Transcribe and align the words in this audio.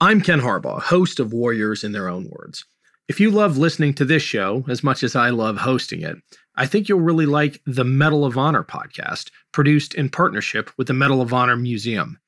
I'm 0.00 0.20
Ken 0.20 0.40
Harbaugh, 0.40 0.80
host 0.80 1.18
of 1.18 1.32
Warriors 1.32 1.82
in 1.82 1.90
Their 1.90 2.08
Own 2.08 2.30
Words. 2.30 2.64
If 3.08 3.18
you 3.18 3.32
love 3.32 3.58
listening 3.58 3.94
to 3.94 4.04
this 4.04 4.22
show 4.22 4.64
as 4.68 4.84
much 4.84 5.02
as 5.02 5.16
I 5.16 5.30
love 5.30 5.56
hosting 5.56 6.02
it, 6.02 6.18
I 6.54 6.66
think 6.66 6.88
you'll 6.88 7.00
really 7.00 7.26
like 7.26 7.60
the 7.66 7.82
Medal 7.82 8.24
of 8.24 8.38
Honor 8.38 8.62
podcast, 8.62 9.32
produced 9.50 9.94
in 9.94 10.08
partnership 10.08 10.70
with 10.78 10.86
the 10.86 10.92
Medal 10.92 11.20
of 11.20 11.34
Honor 11.34 11.56
Museum. 11.56 12.20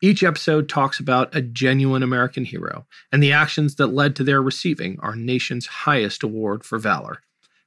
Each 0.00 0.22
episode 0.22 0.70
talks 0.70 1.00
about 1.00 1.36
a 1.36 1.42
genuine 1.42 2.02
American 2.02 2.46
hero 2.46 2.86
and 3.12 3.22
the 3.22 3.34
actions 3.34 3.74
that 3.74 3.88
led 3.88 4.16
to 4.16 4.24
their 4.24 4.40
receiving 4.40 4.98
our 5.00 5.14
nation's 5.14 5.66
highest 5.66 6.22
award 6.22 6.64
for 6.64 6.78
valor. 6.78 7.20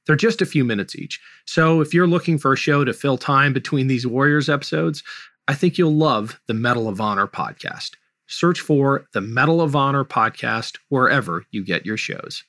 They're 0.06 0.16
just 0.16 0.42
a 0.42 0.46
few 0.46 0.64
minutes 0.64 0.96
each, 0.96 1.20
so 1.46 1.80
if 1.80 1.94
you're 1.94 2.08
looking 2.08 2.36
for 2.36 2.52
a 2.52 2.56
show 2.56 2.84
to 2.84 2.92
fill 2.92 3.16
time 3.16 3.52
between 3.52 3.86
these 3.86 4.08
Warriors 4.08 4.48
episodes, 4.48 5.04
I 5.46 5.54
think 5.54 5.78
you'll 5.78 5.94
love 5.94 6.40
the 6.48 6.54
Medal 6.54 6.88
of 6.88 7.00
Honor 7.00 7.28
podcast. 7.28 7.92
Search 8.32 8.60
for 8.60 9.06
the 9.12 9.20
Medal 9.20 9.60
of 9.60 9.76
Honor 9.76 10.04
podcast 10.04 10.78
wherever 10.88 11.44
you 11.50 11.62
get 11.62 11.84
your 11.84 11.98
shows. 11.98 12.44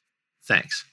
Thanks. 0.47 0.85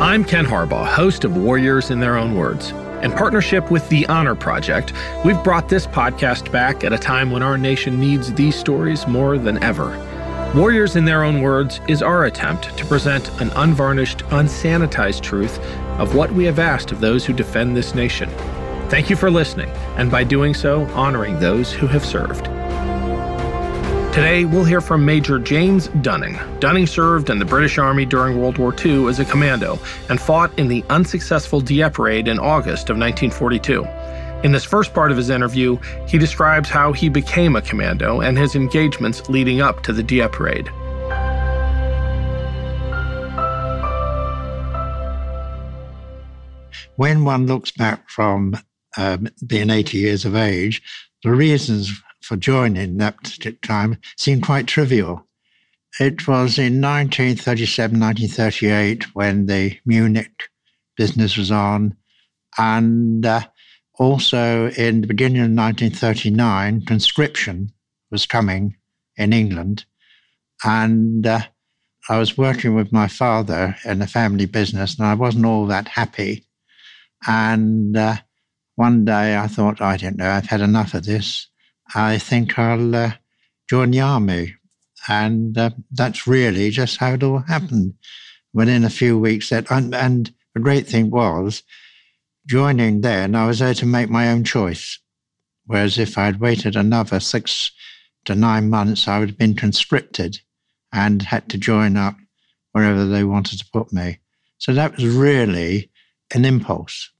I'm 0.00 0.24
Ken 0.24 0.44
Harbaugh, 0.44 0.86
host 0.86 1.24
of 1.24 1.36
Warriors 1.36 1.90
in 1.90 2.00
Their 2.00 2.16
Own 2.16 2.36
Words. 2.36 2.70
In 3.02 3.12
partnership 3.12 3.70
with 3.70 3.88
the 3.88 4.06
Honor 4.06 4.34
Project, 4.34 4.92
we've 5.24 5.42
brought 5.42 5.68
this 5.68 5.86
podcast 5.86 6.50
back 6.50 6.84
at 6.84 6.92
a 6.92 6.98
time 6.98 7.30
when 7.30 7.42
our 7.42 7.56
nation 7.56 8.00
needs 8.00 8.32
these 8.34 8.56
stories 8.56 9.06
more 9.06 9.38
than 9.38 9.62
ever. 9.62 9.92
Warriors 10.54 10.94
in 10.94 11.04
Their 11.04 11.24
Own 11.24 11.42
Words 11.42 11.80
is 11.88 12.00
our 12.00 12.26
attempt 12.26 12.78
to 12.78 12.86
present 12.86 13.28
an 13.40 13.50
unvarnished, 13.56 14.18
unsanitized 14.30 15.20
truth 15.20 15.58
of 15.98 16.14
what 16.14 16.30
we 16.30 16.44
have 16.44 16.60
asked 16.60 16.92
of 16.92 17.00
those 17.00 17.26
who 17.26 17.32
defend 17.32 17.76
this 17.76 17.92
nation. 17.92 18.30
Thank 18.88 19.10
you 19.10 19.16
for 19.16 19.32
listening, 19.32 19.68
and 19.96 20.12
by 20.12 20.22
doing 20.22 20.54
so, 20.54 20.84
honoring 20.92 21.40
those 21.40 21.72
who 21.72 21.88
have 21.88 22.04
served. 22.04 22.44
Today, 24.14 24.44
we'll 24.44 24.62
hear 24.62 24.80
from 24.80 25.04
Major 25.04 25.40
James 25.40 25.88
Dunning. 26.02 26.38
Dunning 26.60 26.86
served 26.86 27.30
in 27.30 27.40
the 27.40 27.44
British 27.44 27.76
Army 27.78 28.06
during 28.06 28.40
World 28.40 28.56
War 28.56 28.72
II 28.72 29.08
as 29.08 29.18
a 29.18 29.24
commando 29.24 29.76
and 30.08 30.20
fought 30.20 30.56
in 30.56 30.68
the 30.68 30.84
unsuccessful 30.88 31.60
Dieppe 31.60 32.00
raid 32.00 32.28
in 32.28 32.38
August 32.38 32.90
of 32.90 32.96
1942. 32.96 33.84
In 34.42 34.52
this 34.52 34.64
first 34.64 34.92
part 34.92 35.10
of 35.10 35.16
his 35.16 35.30
interview, 35.30 35.76
he 36.06 36.18
describes 36.18 36.68
how 36.68 36.92
he 36.92 37.08
became 37.08 37.56
a 37.56 37.62
commando 37.62 38.20
and 38.20 38.36
his 38.36 38.54
engagements 38.54 39.28
leading 39.28 39.60
up 39.60 39.82
to 39.84 39.92
the 39.92 40.02
Dieppe 40.02 40.38
raid. 40.38 40.68
When 46.96 47.24
one 47.24 47.46
looks 47.46 47.70
back 47.70 48.08
from 48.08 48.56
um, 48.96 49.28
being 49.46 49.70
80 49.70 49.98
years 49.98 50.24
of 50.24 50.36
age, 50.36 50.82
the 51.22 51.32
reasons 51.32 51.90
for 52.22 52.36
joining 52.36 52.98
that 52.98 53.16
time 53.62 53.98
seem 54.16 54.40
quite 54.40 54.66
trivial. 54.66 55.26
It 56.00 56.26
was 56.26 56.58
in 56.58 56.80
1937, 56.80 58.00
1938 58.00 59.14
when 59.14 59.46
the 59.46 59.78
Munich 59.84 60.48
business 60.96 61.36
was 61.36 61.50
on, 61.50 61.96
and 62.58 63.24
uh, 63.24 63.42
also 63.98 64.70
in 64.70 65.00
the 65.00 65.06
beginning 65.06 65.38
of 65.38 65.50
1939, 65.50 66.84
conscription 66.84 67.72
was 68.10 68.26
coming 68.26 68.76
in 69.16 69.32
England. 69.32 69.84
And 70.64 71.26
uh, 71.26 71.40
I 72.08 72.18
was 72.18 72.36
working 72.36 72.74
with 72.74 72.92
my 72.92 73.08
father 73.08 73.76
in 73.84 74.02
a 74.02 74.06
family 74.06 74.46
business, 74.46 74.98
and 74.98 75.06
I 75.06 75.14
wasn't 75.14 75.46
all 75.46 75.66
that 75.66 75.88
happy. 75.88 76.44
And 77.26 77.96
uh, 77.96 78.16
one 78.76 79.04
day 79.04 79.36
I 79.36 79.46
thought, 79.46 79.80
I 79.80 79.96
don't 79.96 80.16
know, 80.16 80.30
I've 80.30 80.46
had 80.46 80.60
enough 80.60 80.94
of 80.94 81.04
this. 81.04 81.48
I 81.94 82.18
think 82.18 82.58
I'll 82.58 82.94
uh, 82.94 83.12
join 83.68 83.92
the 83.92 84.00
army. 84.00 84.54
And 85.08 85.56
uh, 85.56 85.70
that's 85.92 86.26
really 86.26 86.70
just 86.70 86.98
how 86.98 87.14
it 87.14 87.22
all 87.22 87.38
happened. 87.38 87.94
Within 88.52 88.84
a 88.84 88.90
few 88.90 89.18
weeks, 89.18 89.50
that 89.50 89.70
and, 89.70 89.94
and 89.94 90.32
the 90.54 90.60
great 90.60 90.86
thing 90.86 91.10
was, 91.10 91.62
joining 92.46 93.00
then, 93.00 93.34
I 93.34 93.46
was 93.46 93.58
there 93.58 93.74
to 93.74 93.86
make 93.86 94.10
my 94.10 94.30
own 94.30 94.44
choice. 94.44 94.98
Whereas 95.66 95.98
if 95.98 96.18
I'd 96.18 96.40
waited 96.40 96.76
another 96.76 97.20
six 97.20 97.70
to 98.26 98.34
nine 98.34 98.70
months, 98.70 99.08
I 99.08 99.18
would 99.18 99.30
have 99.30 99.38
been 99.38 99.54
conscripted 99.54 100.40
and 100.92 101.22
had 101.22 101.48
to 101.50 101.58
join 101.58 101.96
up 101.96 102.16
wherever 102.72 103.04
they 103.04 103.24
wanted 103.24 103.58
to 103.58 103.70
put 103.72 103.92
me. 103.92 104.18
So 104.58 104.72
that 104.74 104.96
was 104.96 105.06
really 105.06 105.90
an 106.34 106.44
impulse 106.44 107.10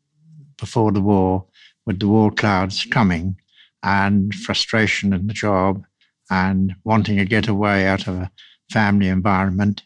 before 0.59 0.93
the 0.93 1.01
war, 1.01 1.47
with 1.87 2.01
the 2.01 2.09
war 2.09 2.31
clouds 2.31 2.87
coming 2.87 3.37
and 3.83 4.35
frustration 4.35 5.13
in 5.13 5.27
the 5.27 5.35
job 5.35 5.85
and 6.31 6.75
wanting 6.85 7.19
to 7.19 7.25
get 7.25 7.49
away 7.49 7.87
out 7.87 8.07
of 8.07 8.15
a 8.15 8.31
family 8.71 9.09
environment. 9.09 9.83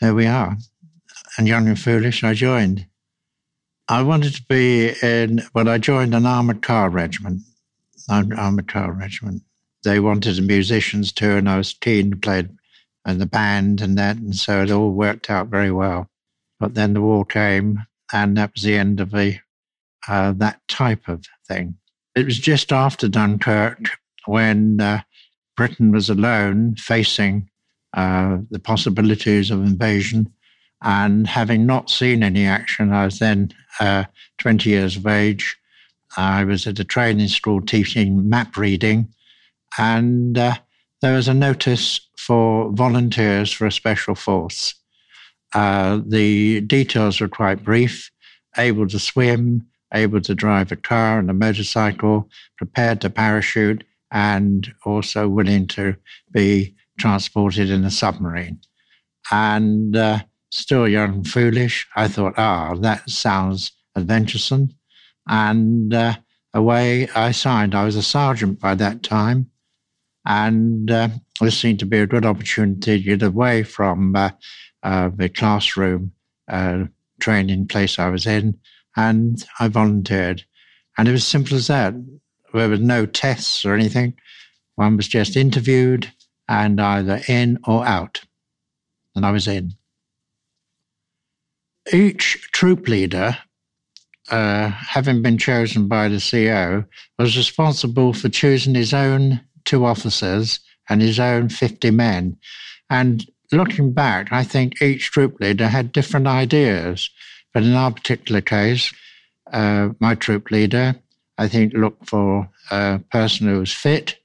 There 0.00 0.14
we 0.14 0.26
are. 0.26 0.56
And 1.36 1.46
young 1.46 1.68
and 1.68 1.78
foolish, 1.78 2.24
I 2.24 2.34
joined. 2.34 2.86
I 3.90 4.02
wanted 4.02 4.36
to 4.36 4.44
be 4.44 4.92
in, 5.02 5.42
when 5.50 5.66
I 5.66 5.78
joined 5.78 6.14
an 6.14 6.24
armored 6.24 6.62
car 6.62 6.88
regiment, 6.88 7.42
an 8.08 8.32
armored 8.32 8.68
car 8.68 8.92
regiment. 8.92 9.42
They 9.82 9.98
wanted 9.98 10.40
musicians 10.46 11.10
too, 11.10 11.32
and 11.32 11.48
I 11.48 11.56
was 11.56 11.72
keen 11.72 12.12
to 12.12 12.16
play 12.16 12.46
in 13.04 13.18
the 13.18 13.26
band 13.26 13.80
and 13.80 13.98
that, 13.98 14.16
and 14.16 14.36
so 14.36 14.62
it 14.62 14.70
all 14.70 14.92
worked 14.92 15.28
out 15.28 15.48
very 15.48 15.72
well. 15.72 16.08
But 16.60 16.74
then 16.74 16.94
the 16.94 17.00
war 17.00 17.24
came, 17.24 17.84
and 18.12 18.36
that 18.36 18.52
was 18.54 18.62
the 18.62 18.76
end 18.76 19.00
of 19.00 19.10
the 19.10 19.40
uh, 20.06 20.34
that 20.36 20.60
type 20.68 21.08
of 21.08 21.24
thing. 21.48 21.76
It 22.14 22.26
was 22.26 22.38
just 22.38 22.72
after 22.72 23.08
Dunkirk 23.08 23.90
when 24.26 24.80
uh, 24.80 25.00
Britain 25.56 25.90
was 25.90 26.08
alone 26.08 26.76
facing 26.76 27.50
uh, 27.94 28.38
the 28.52 28.60
possibilities 28.60 29.50
of 29.50 29.64
invasion. 29.64 30.32
And 30.82 31.26
having 31.26 31.66
not 31.66 31.90
seen 31.90 32.22
any 32.22 32.46
action, 32.46 32.92
I 32.92 33.04
was 33.04 33.18
then 33.18 33.52
uh, 33.80 34.04
20 34.38 34.70
years 34.70 34.96
of 34.96 35.06
age. 35.06 35.56
I 36.16 36.44
was 36.44 36.66
at 36.66 36.78
a 36.78 36.84
training 36.84 37.28
school 37.28 37.60
teaching 37.60 38.28
map 38.28 38.56
reading, 38.56 39.08
and 39.78 40.36
uh, 40.36 40.56
there 41.02 41.14
was 41.14 41.28
a 41.28 41.34
notice 41.34 42.00
for 42.18 42.70
volunteers 42.72 43.52
for 43.52 43.66
a 43.66 43.72
special 43.72 44.14
force. 44.14 44.74
Uh, 45.54 46.00
the 46.06 46.60
details 46.62 47.20
were 47.20 47.28
quite 47.28 47.62
brief 47.62 48.10
able 48.58 48.86
to 48.88 48.98
swim, 48.98 49.66
able 49.94 50.20
to 50.20 50.34
drive 50.34 50.72
a 50.72 50.76
car 50.76 51.18
and 51.18 51.30
a 51.30 51.34
motorcycle, 51.34 52.28
prepared 52.56 53.00
to 53.00 53.10
parachute, 53.10 53.84
and 54.10 54.72
also 54.84 55.28
willing 55.28 55.66
to 55.68 55.96
be 56.32 56.74
transported 56.98 57.70
in 57.70 57.84
a 57.84 57.90
submarine. 57.90 58.60
And 59.30 59.96
uh, 59.96 60.20
still 60.50 60.88
young 60.88 61.14
and 61.14 61.28
foolish, 61.28 61.88
I 61.96 62.08
thought, 62.08 62.34
ah, 62.36 62.74
that 62.74 63.08
sounds 63.08 63.72
adventuresome. 63.96 64.70
And 65.28 65.94
uh, 65.94 66.16
away 66.54 67.08
I 67.14 67.30
signed. 67.32 67.74
I 67.74 67.84
was 67.84 67.96
a 67.96 68.02
sergeant 68.02 68.60
by 68.60 68.74
that 68.76 69.02
time. 69.02 69.50
And 70.26 70.90
uh, 70.90 71.08
this 71.40 71.58
seemed 71.58 71.78
to 71.80 71.86
be 71.86 71.98
a 71.98 72.06
good 72.06 72.26
opportunity 72.26 72.98
to 72.98 73.04
get 73.04 73.22
away 73.22 73.62
from 73.62 74.14
uh, 74.14 74.30
uh, 74.82 75.10
the 75.14 75.28
classroom 75.28 76.12
uh, 76.48 76.84
training 77.20 77.68
place 77.68 77.98
I 77.98 78.10
was 78.10 78.26
in 78.26 78.58
and 78.96 79.44
I 79.58 79.68
volunteered. 79.68 80.44
And 80.98 81.08
it 81.08 81.12
was 81.12 81.26
simple 81.26 81.56
as 81.56 81.68
that. 81.68 81.94
There 82.52 82.68
were 82.68 82.76
no 82.76 83.06
tests 83.06 83.64
or 83.64 83.74
anything. 83.74 84.14
One 84.74 84.96
was 84.96 85.08
just 85.08 85.36
interviewed 85.36 86.12
and 86.48 86.80
either 86.80 87.20
in 87.28 87.58
or 87.66 87.86
out. 87.86 88.20
And 89.14 89.24
I 89.24 89.30
was 89.30 89.46
in. 89.46 89.72
Each 91.92 92.48
troop 92.52 92.86
leader, 92.86 93.36
uh, 94.30 94.68
having 94.68 95.22
been 95.22 95.38
chosen 95.38 95.88
by 95.88 96.08
the 96.08 96.20
CO, 96.20 96.84
was 97.18 97.36
responsible 97.36 98.12
for 98.12 98.28
choosing 98.28 98.76
his 98.76 98.94
own 98.94 99.40
two 99.64 99.84
officers 99.84 100.60
and 100.88 101.02
his 101.02 101.18
own 101.18 101.48
50 101.48 101.90
men. 101.90 102.36
And 102.90 103.28
looking 103.50 103.92
back, 103.92 104.32
I 104.32 104.44
think 104.44 104.80
each 104.80 105.10
troop 105.10 105.40
leader 105.40 105.66
had 105.66 105.90
different 105.90 106.28
ideas. 106.28 107.10
But 107.52 107.64
in 107.64 107.74
our 107.74 107.90
particular 107.90 108.40
case, 108.40 108.92
uh, 109.52 109.90
my 109.98 110.14
troop 110.14 110.52
leader, 110.52 110.94
I 111.38 111.48
think, 111.48 111.74
looked 111.74 112.08
for 112.08 112.48
a 112.70 113.00
person 113.10 113.48
who 113.48 113.58
was 113.58 113.72
fit 113.72 114.16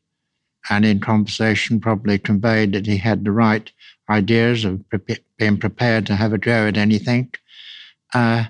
and 0.70 0.86
in 0.86 1.00
conversation 1.00 1.80
probably 1.80 2.20
conveyed 2.20 2.74
that 2.74 2.86
he 2.86 2.98
had 2.98 3.24
the 3.24 3.32
right 3.32 3.72
ideas 4.10 4.66
of 4.66 4.88
pre- 4.90 5.18
being 5.38 5.58
prepared 5.58 6.06
to 6.06 6.16
have 6.16 6.34
a 6.34 6.38
go 6.38 6.68
at 6.68 6.78
anything. 6.78 7.32
Uh, 8.16 8.46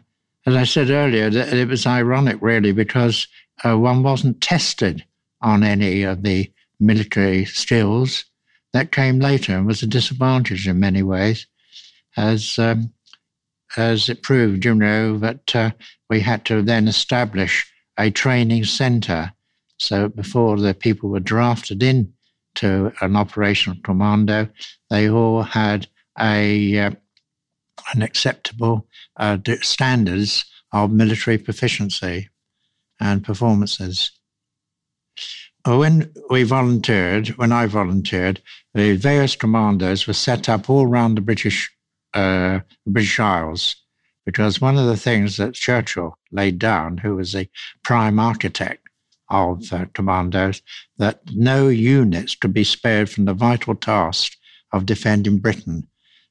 as 0.46 0.56
I 0.56 0.64
said 0.64 0.92
earlier, 0.92 1.28
it 1.34 1.68
was 1.68 1.88
ironic, 1.88 2.38
really, 2.40 2.72
because 2.72 3.28
uh, 3.66 3.78
one 3.78 4.04
wasn't 4.04 4.40
tested 4.40 5.04
on 5.42 5.64
any 5.64 6.04
of 6.04 6.22
the 6.22 6.52
military 6.80 7.46
skills. 7.46 8.26
That 8.74 8.92
came 8.92 9.20
later 9.20 9.58
and 9.58 9.66
was 9.66 9.82
a 9.82 9.88
disadvantage 9.88 10.68
in 10.68 10.80
many 10.80 11.02
ways. 11.02 11.48
as 12.18 12.58
um, 12.60 12.92
as 13.78 14.08
it 14.08 14.24
proved, 14.24 14.64
you 14.64 14.76
know, 14.76 15.18
that 15.18 15.56
uh, 15.56 15.72
we 16.10 16.22
had 16.22 16.46
to 16.46 16.62
then 16.62 16.88
establish 16.88 17.66
a 17.98 18.10
training 18.12 18.64
center. 18.66 19.34
So 19.78 20.08
before 20.10 20.58
the 20.58 20.74
people 20.74 21.10
were 21.10 21.20
drafted 21.20 21.84
in 21.84 22.14
to 22.56 22.94
an 23.02 23.16
operational 23.16 23.78
commando, 23.84 24.48
they 24.90 25.10
all 25.10 25.42
had 25.42 25.88
a 26.20 26.96
uh, 27.77 27.81
an 27.94 28.01
acceptable 28.01 28.88
uh, 29.18 29.38
standards 29.62 30.45
of 30.72 30.92
military 30.92 31.38
proficiency 31.38 32.30
and 33.00 33.24
performances. 33.24 34.12
When 35.66 36.13
we 36.30 36.44
volunteered, 36.44 37.30
when 37.30 37.51
I 37.51 37.66
volunteered, 37.66 38.42
the 38.74 38.95
various 38.95 39.36
commandos 39.36 40.06
were 40.06 40.13
set 40.13 40.48
up 40.48 40.69
all 40.69 40.86
around 40.86 41.16
the 41.16 41.22
British 41.22 41.72
uh, 42.13 42.60
British 42.86 43.19
Isles, 43.19 43.75
because 44.25 44.62
one 44.62 44.77
of 44.77 44.86
the 44.86 44.98
things 44.98 45.38
that 45.38 45.54
Churchill 45.54 46.18
laid 46.31 46.60
down, 46.60 46.98
who 46.98 47.16
was 47.16 47.33
the 47.33 47.50
prime 47.83 48.19
architect 48.19 48.88
of 49.30 49.74
uh, 49.74 49.86
commandos, 49.94 50.62
that 50.98 51.22
no 51.33 51.68
units 51.68 52.36
could 52.36 52.54
be 52.54 52.63
spared 52.63 53.10
from 53.10 53.25
the 53.25 53.33
vital 53.33 53.75
task 53.75 54.33
of 54.72 54.86
defending 54.86 55.39
Britain. 55.39 55.88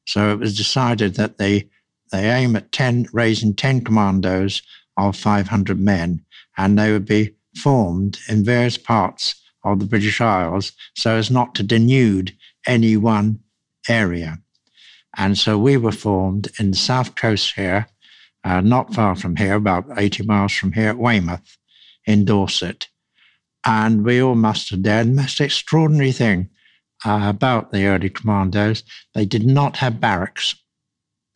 So 0.06 0.32
it 0.32 0.38
was 0.38 0.56
decided 0.56 1.14
that 1.14 1.38
they 1.38 1.68
they 2.12 2.30
aim 2.30 2.54
at 2.54 2.70
10, 2.70 3.08
raising 3.12 3.54
10 3.54 3.82
commandos 3.82 4.62
of 4.96 5.16
500 5.16 5.80
men, 5.80 6.24
and 6.56 6.78
they 6.78 6.92
would 6.92 7.06
be 7.06 7.34
formed 7.56 8.18
in 8.28 8.44
various 8.44 8.78
parts 8.78 9.34
of 9.64 9.80
the 9.80 9.86
British 9.86 10.20
Isles 10.20 10.72
so 10.94 11.16
as 11.16 11.30
not 11.30 11.54
to 11.56 11.64
denude 11.64 12.36
any 12.66 12.96
one 12.96 13.40
area. 13.88 14.38
And 15.16 15.38
so 15.38 15.58
we 15.58 15.76
were 15.76 15.92
formed 15.92 16.50
in 16.58 16.72
the 16.72 16.76
south 16.76 17.14
coast 17.14 17.54
here, 17.54 17.86
uh, 18.44 18.60
not 18.60 18.94
far 18.94 19.16
from 19.16 19.36
here, 19.36 19.54
about 19.54 19.86
80 19.96 20.24
miles 20.24 20.52
from 20.52 20.72
here 20.72 20.90
at 20.90 20.98
Weymouth 20.98 21.56
in 22.04 22.24
Dorset. 22.24 22.88
And 23.64 24.04
we 24.04 24.22
all 24.22 24.34
mustered 24.34 24.84
there. 24.84 25.00
And 25.00 25.16
the 25.16 25.22
most 25.22 25.40
extraordinary 25.40 26.12
thing 26.12 26.50
uh, 27.04 27.20
about 27.24 27.72
the 27.72 27.86
early 27.86 28.10
commandos, 28.10 28.82
they 29.14 29.24
did 29.24 29.46
not 29.46 29.76
have 29.76 30.00
barracks. 30.00 30.54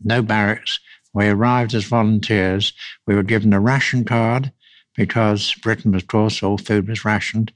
No 0.02 0.22
barracks. 0.22 0.80
We 1.12 1.26
arrived 1.26 1.74
as 1.74 1.84
volunteers. 1.84 2.72
We 3.06 3.14
were 3.14 3.22
given 3.22 3.52
a 3.52 3.60
ration 3.60 4.04
card 4.04 4.52
because 4.96 5.54
Britain, 5.54 5.94
of 5.94 6.06
course, 6.06 6.42
all 6.42 6.58
food 6.58 6.88
was 6.88 7.04
rationed, 7.04 7.52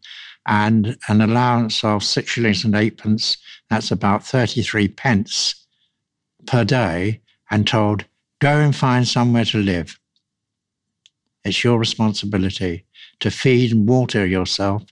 and 0.46 0.96
an 1.08 1.20
allowance 1.20 1.82
of 1.82 2.04
six 2.04 2.30
shillings 2.30 2.64
and 2.64 2.74
eightpence. 2.74 3.36
That's 3.68 3.90
about 3.90 4.24
33 4.24 4.88
pence 4.88 5.66
per 6.46 6.64
day, 6.64 7.20
and 7.50 7.66
told, 7.66 8.04
go 8.40 8.58
and 8.58 8.74
find 8.74 9.06
somewhere 9.06 9.44
to 9.46 9.58
live. 9.58 9.98
It's 11.44 11.64
your 11.64 11.78
responsibility 11.78 12.86
to 13.20 13.30
feed 13.30 13.72
and 13.72 13.88
water 13.88 14.26
yourself. 14.26 14.84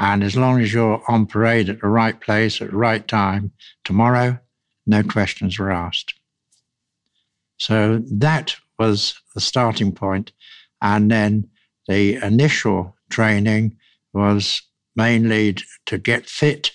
And 0.00 0.24
as 0.24 0.34
long 0.34 0.60
as 0.62 0.72
you're 0.72 1.02
on 1.08 1.26
parade 1.26 1.68
at 1.68 1.82
the 1.82 1.88
right 1.88 2.18
place 2.18 2.62
at 2.62 2.70
the 2.70 2.76
right 2.76 3.06
time, 3.06 3.52
tomorrow, 3.84 4.38
no 4.86 5.02
questions 5.02 5.58
were 5.58 5.70
asked. 5.70 6.14
So 7.58 8.02
that 8.10 8.56
was 8.78 9.14
the 9.34 9.42
starting 9.42 9.92
point. 9.92 10.32
And 10.80 11.10
then 11.10 11.50
the 11.86 12.14
initial 12.14 12.96
training 13.10 13.76
was 14.14 14.62
mainly 14.96 15.56
to 15.84 15.98
get 15.98 16.26
fit, 16.26 16.72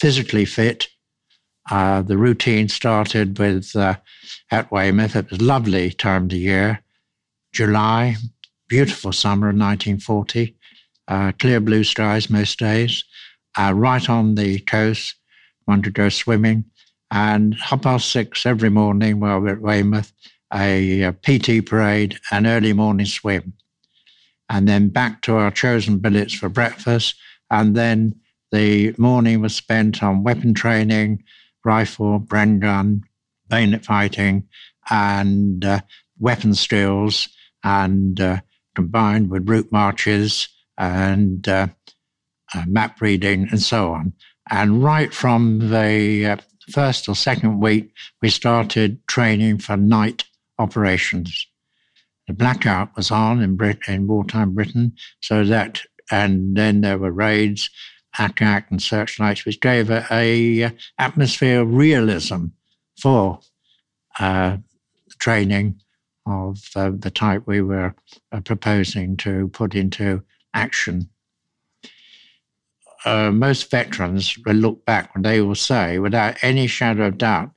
physically 0.00 0.46
fit. 0.46 0.88
Uh, 1.70 2.00
the 2.00 2.16
routine 2.16 2.68
started 2.68 3.38
with 3.38 3.76
uh, 3.76 3.96
at 4.50 4.72
Weymouth. 4.72 5.16
It 5.16 5.30
was 5.30 5.38
a 5.38 5.44
lovely 5.44 5.90
time 5.90 6.24
of 6.24 6.28
the 6.30 6.38
year, 6.38 6.82
July, 7.52 8.16
beautiful 8.68 9.12
summer 9.12 9.48
of 9.48 9.56
1940, 9.56 10.56
uh, 11.08 11.32
clear 11.38 11.60
blue 11.60 11.84
skies 11.84 12.30
most 12.30 12.58
days, 12.58 13.04
uh, 13.58 13.72
right 13.74 14.08
on 14.08 14.34
the 14.34 14.58
coast. 14.60 15.14
Wanted 15.66 15.84
to 15.84 15.90
go 15.90 16.08
swimming, 16.10 16.64
and 17.10 17.54
half 17.54 17.82
past 17.82 18.10
six 18.10 18.44
every 18.44 18.68
morning 18.68 19.18
while 19.20 19.40
we're 19.40 19.54
at 19.54 19.62
Weymouth, 19.62 20.12
a, 20.52 21.02
a 21.02 21.12
PT 21.12 21.64
parade, 21.64 22.18
an 22.30 22.46
early 22.46 22.74
morning 22.74 23.06
swim 23.06 23.54
and 24.48 24.68
then 24.68 24.88
back 24.88 25.22
to 25.22 25.34
our 25.36 25.50
chosen 25.50 25.98
billets 25.98 26.34
for 26.34 26.48
breakfast. 26.48 27.16
And 27.50 27.76
then 27.76 28.14
the 28.52 28.94
morning 28.98 29.40
was 29.40 29.54
spent 29.54 30.02
on 30.02 30.22
weapon 30.22 30.54
training, 30.54 31.24
rifle, 31.64 32.20
Bren 32.20 32.60
gun, 32.60 33.02
bayonet 33.48 33.84
fighting, 33.84 34.48
and 34.90 35.64
uh, 35.64 35.80
weapon 36.18 36.54
skills, 36.54 37.28
and 37.62 38.20
uh, 38.20 38.40
combined 38.74 39.30
with 39.30 39.48
route 39.48 39.72
marches 39.72 40.48
and 40.78 41.48
uh, 41.48 41.68
uh 42.54 42.64
map 42.66 43.00
reading 43.00 43.48
and 43.50 43.62
so 43.62 43.92
on. 43.92 44.12
And 44.50 44.82
right 44.82 45.12
from 45.12 45.70
the 45.70 46.26
uh, 46.26 46.36
first 46.70 47.08
or 47.08 47.14
second 47.14 47.60
week, 47.60 47.92
we 48.20 48.28
started 48.28 49.06
training 49.06 49.58
for 49.58 49.76
night 49.76 50.24
operations 50.58 51.46
the 52.26 52.32
blackout 52.32 52.96
was 52.96 53.10
on 53.10 53.42
in, 53.42 53.56
Brit- 53.56 53.88
in 53.88 54.06
wartime 54.06 54.54
Britain, 54.54 54.94
so 55.20 55.44
that, 55.44 55.82
and 56.10 56.56
then 56.56 56.80
there 56.80 56.98
were 56.98 57.12
raids, 57.12 57.70
attack 58.18 58.70
and 58.70 58.82
searchlights, 58.82 59.44
which 59.44 59.60
gave 59.60 59.90
a, 59.90 60.06
a 60.10 60.72
atmosphere 60.98 61.62
of 61.62 61.74
realism 61.74 62.46
for 63.00 63.40
uh, 64.18 64.56
training 65.18 65.80
of 66.26 66.58
uh, 66.76 66.90
the 66.96 67.10
type 67.10 67.42
we 67.46 67.60
were 67.60 67.94
uh, 68.32 68.40
proposing 68.40 69.16
to 69.18 69.48
put 69.48 69.74
into 69.74 70.22
action. 70.54 71.08
Uh, 73.04 73.30
most 73.30 73.70
veterans 73.70 74.38
will 74.46 74.54
look 74.54 74.84
back 74.86 75.10
and 75.14 75.24
they 75.24 75.40
will 75.42 75.54
say, 75.54 75.98
without 75.98 76.42
any 76.42 76.66
shadow 76.66 77.06
of 77.06 77.18
doubt, 77.18 77.50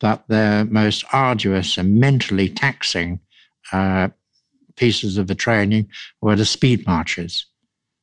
that 0.00 0.26
their 0.28 0.64
most 0.64 1.04
arduous 1.12 1.78
and 1.78 2.00
mentally 2.00 2.48
taxing 2.48 3.20
uh, 3.72 4.08
pieces 4.76 5.18
of 5.18 5.26
the 5.26 5.34
training 5.34 5.88
were 6.20 6.34
the 6.34 6.44
speed 6.44 6.86
marches. 6.86 7.46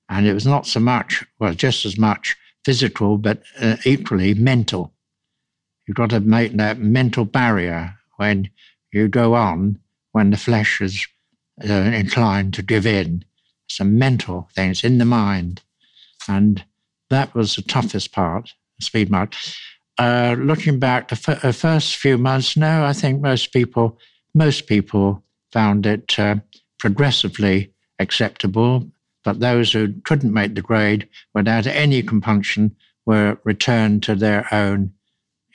And 0.09 0.25
it 0.25 0.33
was 0.33 0.45
not 0.45 0.65
so 0.65 0.79
much, 0.79 1.25
well, 1.39 1.53
just 1.53 1.85
as 1.85 1.97
much 1.97 2.37
physical, 2.63 3.17
but 3.17 3.43
uh, 3.59 3.77
equally 3.83 4.33
mental. 4.33 4.93
You've 5.85 5.97
got 5.97 6.11
to 6.11 6.19
make 6.19 6.53
that 6.53 6.79
mental 6.79 7.25
barrier 7.25 7.95
when 8.17 8.49
you 8.93 9.07
go 9.07 9.33
on, 9.33 9.79
when 10.11 10.29
the 10.29 10.37
flesh 10.37 10.81
is 10.81 11.05
uh, 11.67 11.73
inclined 11.73 12.53
to 12.53 12.61
give 12.61 12.85
in. 12.85 13.25
A 13.79 13.85
mental 13.85 14.49
thing, 14.55 14.71
it's 14.71 14.83
in 14.83 14.97
the 14.97 15.05
mind. 15.05 15.61
And 16.27 16.63
that 17.09 17.35
was 17.35 17.55
the 17.55 17.61
toughest 17.61 18.11
part, 18.11 18.53
speed 18.81 19.11
march. 19.11 19.55
Uh, 19.99 20.35
looking 20.39 20.79
back, 20.79 21.09
the, 21.09 21.15
f- 21.15 21.41
the, 21.41 21.53
first 21.53 21.95
few 21.95 22.17
months, 22.17 22.57
no, 22.57 22.85
I 22.85 22.93
think 22.93 23.21
most 23.21 23.51
people, 23.53 23.97
most 24.33 24.67
people 24.67 25.23
found 25.51 25.85
it 25.85 26.17
uh, 26.19 26.35
progressively 26.79 27.71
acceptable, 27.99 28.89
but 29.23 29.39
those 29.39 29.71
who 29.71 29.93
couldn't 30.03 30.33
make 30.33 30.55
the 30.55 30.61
grade 30.61 31.07
without 31.33 31.67
any 31.67 32.03
compunction 32.03 32.75
were 33.05 33.37
returned 33.43 34.03
to 34.03 34.15
their 34.15 34.47
own 34.53 34.91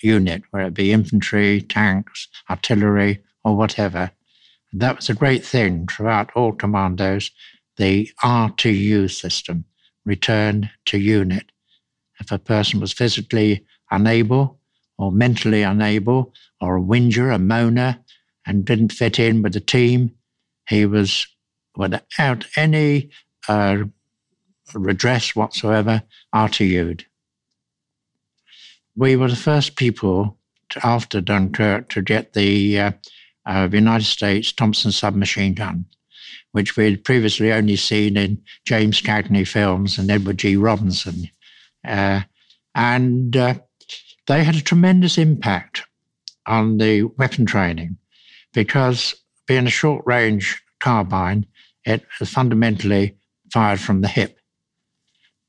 unit, 0.03 0.43
whether 0.51 0.69
it 0.69 0.75
be 0.75 0.93
infantry, 0.93 1.63
tanks, 1.63 2.29
artillery, 2.51 3.21
or 3.45 3.57
whatever. 3.57 4.11
that 4.73 4.97
was 4.97 5.11
a 5.11 5.15
great 5.15 5.45
thing 5.45 5.87
throughout 5.87 6.31
all 6.35 6.53
commandos, 6.53 7.31
the 7.77 8.11
RTU 8.23 9.11
system, 9.11 9.65
return 10.05 10.71
to 10.87 10.99
unit. 10.99 11.51
If 12.21 12.31
a 12.31 12.39
person 12.39 12.81
was 12.81 12.93
physically 12.93 13.65
unable 13.91 14.59
or 14.99 15.11
mentally 15.11 15.63
unable 15.63 16.33
or 16.61 16.77
a 16.77 16.83
whinger, 16.83 17.31
a 17.31 17.39
moaner, 17.39 17.99
and 18.47 18.65
didn't 18.65 18.93
fit 18.93 19.19
in 19.19 19.43
with 19.43 19.53
the 19.53 19.61
team, 19.61 20.13
he 20.69 20.87
was, 20.87 21.27
without 21.77 22.47
any 22.57 23.11
uh, 23.49 23.85
redress 24.75 25.35
whatsoever, 25.35 26.03
RTU'd. 26.35 27.07
We 28.97 29.17
were 29.17 29.29
the 29.29 29.37
first 29.37 29.77
people 29.77 30.39
to, 30.71 30.87
after 30.87 31.21
Dunkirk 31.21 31.89
to 31.91 32.03
get 32.03 32.33
the 32.33 32.79
uh, 32.79 32.93
uh, 33.47 33.69
United 33.73 34.05
States 34.05 34.53
Thompson 34.53 34.93
submachine 34.93 35.55
gun, 35.55 35.87
which 36.53 36.77
we 36.77 36.85
had 36.85 37.05
previously 37.05 37.53
only 37.53 37.77
seen 37.77 38.17
in 38.17 38.41
James 38.65 39.01
Cagney 39.01 39.47
films 39.47 39.99
and 39.99 40.11
Edward 40.11 40.39
G. 40.39 40.57
Robinson. 40.57 41.29
Uh, 41.87 42.21
and 42.75 43.37
uh, 43.37 43.55
they 44.27 44.45
had 44.45 44.55
a 44.55 44.63
tremendous 44.63 45.19
impact 45.19 45.83
on 46.47 46.79
the 46.79 47.05
weapon 47.19 47.47
training 47.47 47.97
because 48.53 49.15
being 49.47 49.67
a 49.67 49.71
short 49.71 50.03
range 50.07 50.63
carbine, 50.81 51.47
it 51.85 52.05
fundamentally 52.25 53.17
fired 53.53 53.81
from 53.81 54.01
the 54.01 54.09
hip 54.09 54.39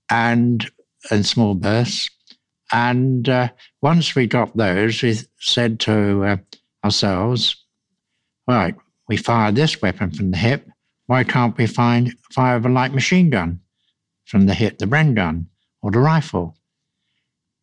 and 0.10 0.70
in 1.12 1.24
small 1.24 1.54
bursts. 1.54 2.10
And 2.72 3.30
uh, 3.30 3.50
once 3.82 4.16
we 4.16 4.26
got 4.26 4.56
those, 4.58 5.02
we 5.02 5.18
said 5.40 5.80
to 5.82 6.24
uh, 6.24 6.38
ourselves, 6.84 7.56
right, 8.48 8.76
we 9.08 9.18
fire 9.18 9.52
this 9.52 9.82
weapon 9.82 10.12
from 10.12 10.32
the 10.32 10.38
hip. 10.38 10.68
Why 11.14 11.24
can't 11.24 11.56
we 11.56 11.68
find 11.68 12.18
fire 12.32 12.56
of 12.56 12.66
a 12.66 12.70
light 12.70 12.92
machine 12.92 13.30
gun 13.30 13.60
from 14.26 14.48
the 14.48 14.56
hit, 14.56 14.80
the 14.80 14.88
Bren 14.88 15.14
gun 15.14 15.48
or 15.84 15.92
the 15.92 16.00
rifle? 16.00 16.58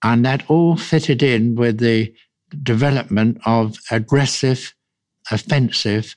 And 0.04 0.24
that 0.24 0.48
all 0.48 0.76
fitted 0.76 1.20
in 1.20 1.56
with 1.56 1.80
the 1.80 2.14
development 2.62 3.40
of 3.44 3.76
aggressive, 3.90 4.72
offensive 5.32 6.14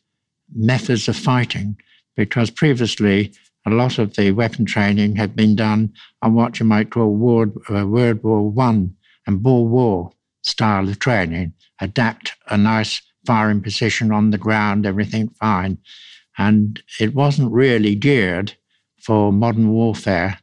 methods 0.54 1.08
of 1.08 1.16
fighting, 1.16 1.76
because 2.16 2.52
previously 2.52 3.34
a 3.66 3.72
lot 3.72 3.98
of 3.98 4.16
the 4.16 4.30
weapon 4.32 4.64
training 4.66 5.16
had 5.16 5.36
been 5.36 5.56
done 5.56 5.92
on 6.22 6.36
what 6.36 6.60
you 6.60 6.68
might 6.68 6.92
call 6.92 7.16
World, 7.16 7.58
uh, 7.68 7.88
World 7.88 8.22
War 8.22 8.48
One 8.48 8.96
and 9.26 9.42
Boer 9.42 9.68
War 9.68 10.12
style 10.44 10.88
of 10.88 11.00
training. 11.00 11.54
Adapt 11.82 12.34
a 12.52 12.58
nice 12.60 13.02
firing 13.26 13.62
position 13.64 14.12
on 14.12 14.30
the 14.30 14.38
ground, 14.38 14.86
everything 14.86 15.30
fine. 15.30 15.80
And 16.38 16.82
it 17.00 17.14
wasn't 17.14 17.52
really 17.52 17.96
geared 17.96 18.56
for 19.02 19.32
modern 19.32 19.70
warfare, 19.70 20.40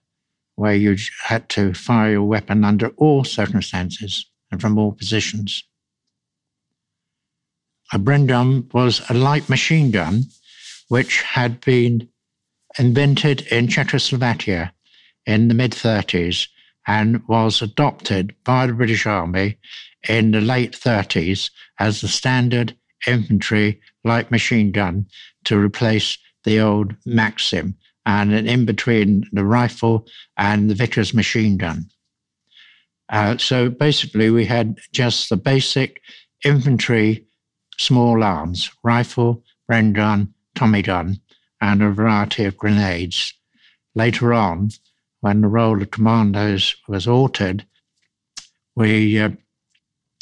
where 0.55 0.75
you 0.75 0.97
had 1.25 1.49
to 1.51 1.75
fire 1.75 2.13
your 2.13 2.25
weapon 2.25 2.65
under 2.65 2.89
all 2.97 3.25
circumstances 3.25 4.27
and 4.51 4.61
from 4.61 4.79
all 4.79 4.93
positions. 4.93 5.65
A 7.93 7.99
Bren 7.99 8.27
gun 8.27 8.69
was 8.73 9.03
a 9.11 9.15
light 9.15 9.49
machine 9.49 9.91
gun 9.91 10.25
which 10.89 11.23
had 11.23 11.61
been 11.61 12.09
invented 12.79 13.43
in 13.49 13.69
Czechoslovakia 13.69 14.73
in 15.27 15.49
the 15.49 15.55
mid 15.55 15.73
30s 15.73 16.49
and 16.87 17.27
was 17.29 17.63
adopted 17.63 18.35
by 18.45 18.67
the 18.67 18.73
British 18.73 19.07
Army 19.07 19.59
in 20.09 20.31
the 20.31 20.41
late 20.41 20.73
30s 20.73 21.51
as 21.79 22.01
the 22.01 22.09
standard 22.09 22.77
infantry 23.07 23.81
light 24.05 24.31
machine 24.31 24.73
gun 24.73 25.07
to 25.45 25.59
replace 25.59 26.19
the 26.45 26.61
old 26.61 26.95
Maxim 27.05 27.75
and 28.07 28.33
in 28.33 28.65
between 28.65 29.25
the 29.33 29.45
rifle 29.45 30.07
and 30.37 30.71
the 30.71 30.75
Vickers 30.75 31.13
machine 31.13 31.57
gun. 31.57 31.87
Uh, 33.11 33.37
so 33.37 33.69
basically, 33.69 34.31
we 34.31 34.45
had 34.45 34.79
just 34.93 35.29
the 35.29 35.37
basic 35.37 36.01
infantry 36.45 37.27
small 37.77 38.23
arms 38.23 38.71
rifle, 38.85 39.43
Bren 39.71 39.93
gun, 39.93 40.33
Tommy 40.55 40.83
gun, 40.83 41.21
and 41.61 41.83
a 41.83 41.91
variety 41.91 42.45
of 42.45 42.57
grenades. 42.57 43.35
Later 43.95 44.33
on, 44.33 44.71
when 45.21 45.41
the 45.41 45.49
role 45.49 45.83
of 45.83 45.91
commandos 45.91 46.77
was 46.89 47.07
altered, 47.07 47.67
we 48.77 49.19
uh, 49.19 49.31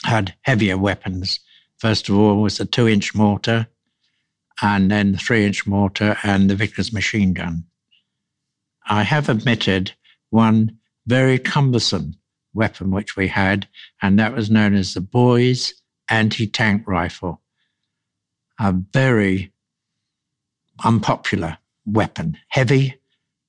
had 0.05 0.35
heavier 0.43 0.79
weapons. 0.79 1.41
First 1.79 2.09
of 2.09 2.17
all 2.17 2.43
was 2.43 2.59
the 2.59 2.65
two 2.65 2.89
inch 2.89 3.15
mortar, 3.15 3.69
and 4.61 4.91
then 4.91 5.13
the 5.13 5.19
three 5.19 5.47
inch 5.47 5.67
mortar 5.67 6.17
and 6.23 6.51
the 6.51 6.57
Vickers 6.57 6.93
machine 6.93 7.33
gun. 7.33 7.65
I 8.89 9.03
have 9.03 9.29
admitted 9.29 9.93
one 10.31 10.79
very 11.07 11.39
cumbersome 11.39 12.15
weapon 12.53 12.91
which 12.91 13.17
we 13.17 13.29
had, 13.29 13.69
and 14.03 14.19
that 14.19 14.35
was 14.35 14.51
known 14.51 14.75
as 14.75 14.95
the 14.95 15.01
Boys 15.01 15.75
anti 16.11 16.47
tank 16.47 16.83
rifle. 16.87 17.41
A 18.59 18.73
very 18.73 19.53
unpopular 20.85 21.59
weapon, 21.87 22.37
heavy, 22.49 23.01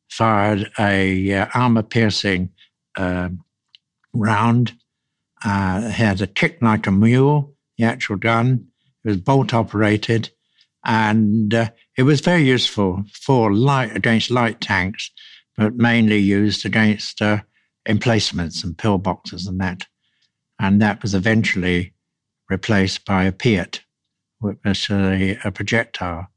fired 0.09 0.69
a 0.77 1.33
uh, 1.33 1.47
armor 1.53 1.83
piercing 1.83 2.49
uh, 2.95 3.29
round, 4.13 4.73
uh, 5.43 5.81
had 5.81 6.21
a 6.21 6.27
kick 6.27 6.61
like 6.61 6.85
a 6.85 6.91
mule, 6.91 7.55
the 7.79 7.85
actual 7.85 8.17
gun. 8.17 8.67
It 9.03 9.07
was 9.07 9.17
bolt 9.17 9.53
operated, 9.53 10.29
and 10.85 11.53
uh, 11.53 11.69
it 11.97 12.03
was 12.03 12.21
very 12.21 12.43
useful 12.43 13.03
for 13.13 13.53
light 13.53 13.95
against 13.95 14.29
light 14.29 14.61
tanks, 14.61 15.09
but 15.57 15.75
mainly 15.75 16.17
used 16.17 16.65
against 16.65 17.21
uh, 17.21 17.39
emplacements 17.87 18.63
and 18.63 18.77
pillboxes 18.77 19.47
and 19.47 19.59
that. 19.61 19.85
And 20.59 20.81
that 20.81 21.01
was 21.01 21.15
eventually 21.15 21.93
replaced 22.49 23.05
by 23.05 23.23
a 23.23 23.31
Piat, 23.31 23.79
which 24.39 24.57
was 24.65 24.89
a, 24.89 25.39
a 25.45 25.51
projectile 25.51 26.27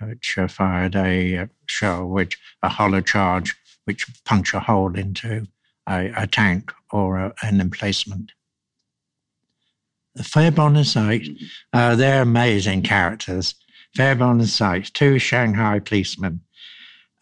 which 0.00 0.38
uh, 0.38 0.48
fired 0.48 0.94
a 0.94 1.38
uh, 1.38 1.46
shell, 1.66 2.06
which 2.06 2.38
a 2.62 2.68
hollow 2.68 3.00
charge, 3.00 3.56
which 3.84 4.06
punch 4.24 4.54
a 4.54 4.60
hole 4.60 4.94
into 4.96 5.46
a, 5.88 6.12
a 6.16 6.26
tank 6.26 6.72
or 6.90 7.18
a, 7.18 7.34
an 7.42 7.60
emplacement. 7.60 8.32
Fairbairn 10.22 10.76
and 10.76 10.86
Sykes, 10.86 11.28
uh, 11.72 11.96
they're 11.96 12.22
amazing 12.22 12.82
characters. 12.82 13.54
Fairbairn 13.96 14.40
and 14.40 14.48
Sykes, 14.48 14.90
two 14.90 15.18
Shanghai 15.18 15.80
policemen. 15.80 16.40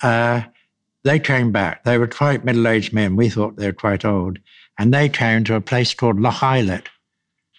Uh, 0.03 0.43
they 1.05 1.19
came 1.19 1.53
back. 1.53 1.85
They 1.85 1.99
were 1.99 2.07
quite 2.07 2.45
middle 2.45 2.69
aged 2.69 2.93
men. 2.93 3.17
We 3.17 3.29
thought 3.29 3.57
they 3.57 3.67
were 3.67 3.73
quite 3.73 4.05
old. 4.05 4.39
And 4.79 4.93
they 4.93 5.09
came 5.09 5.45
to 5.45 5.55
a 5.55 5.61
place 5.61 5.95
called 5.95 6.21
Loch 6.21 6.41
Ailort, 6.41 6.87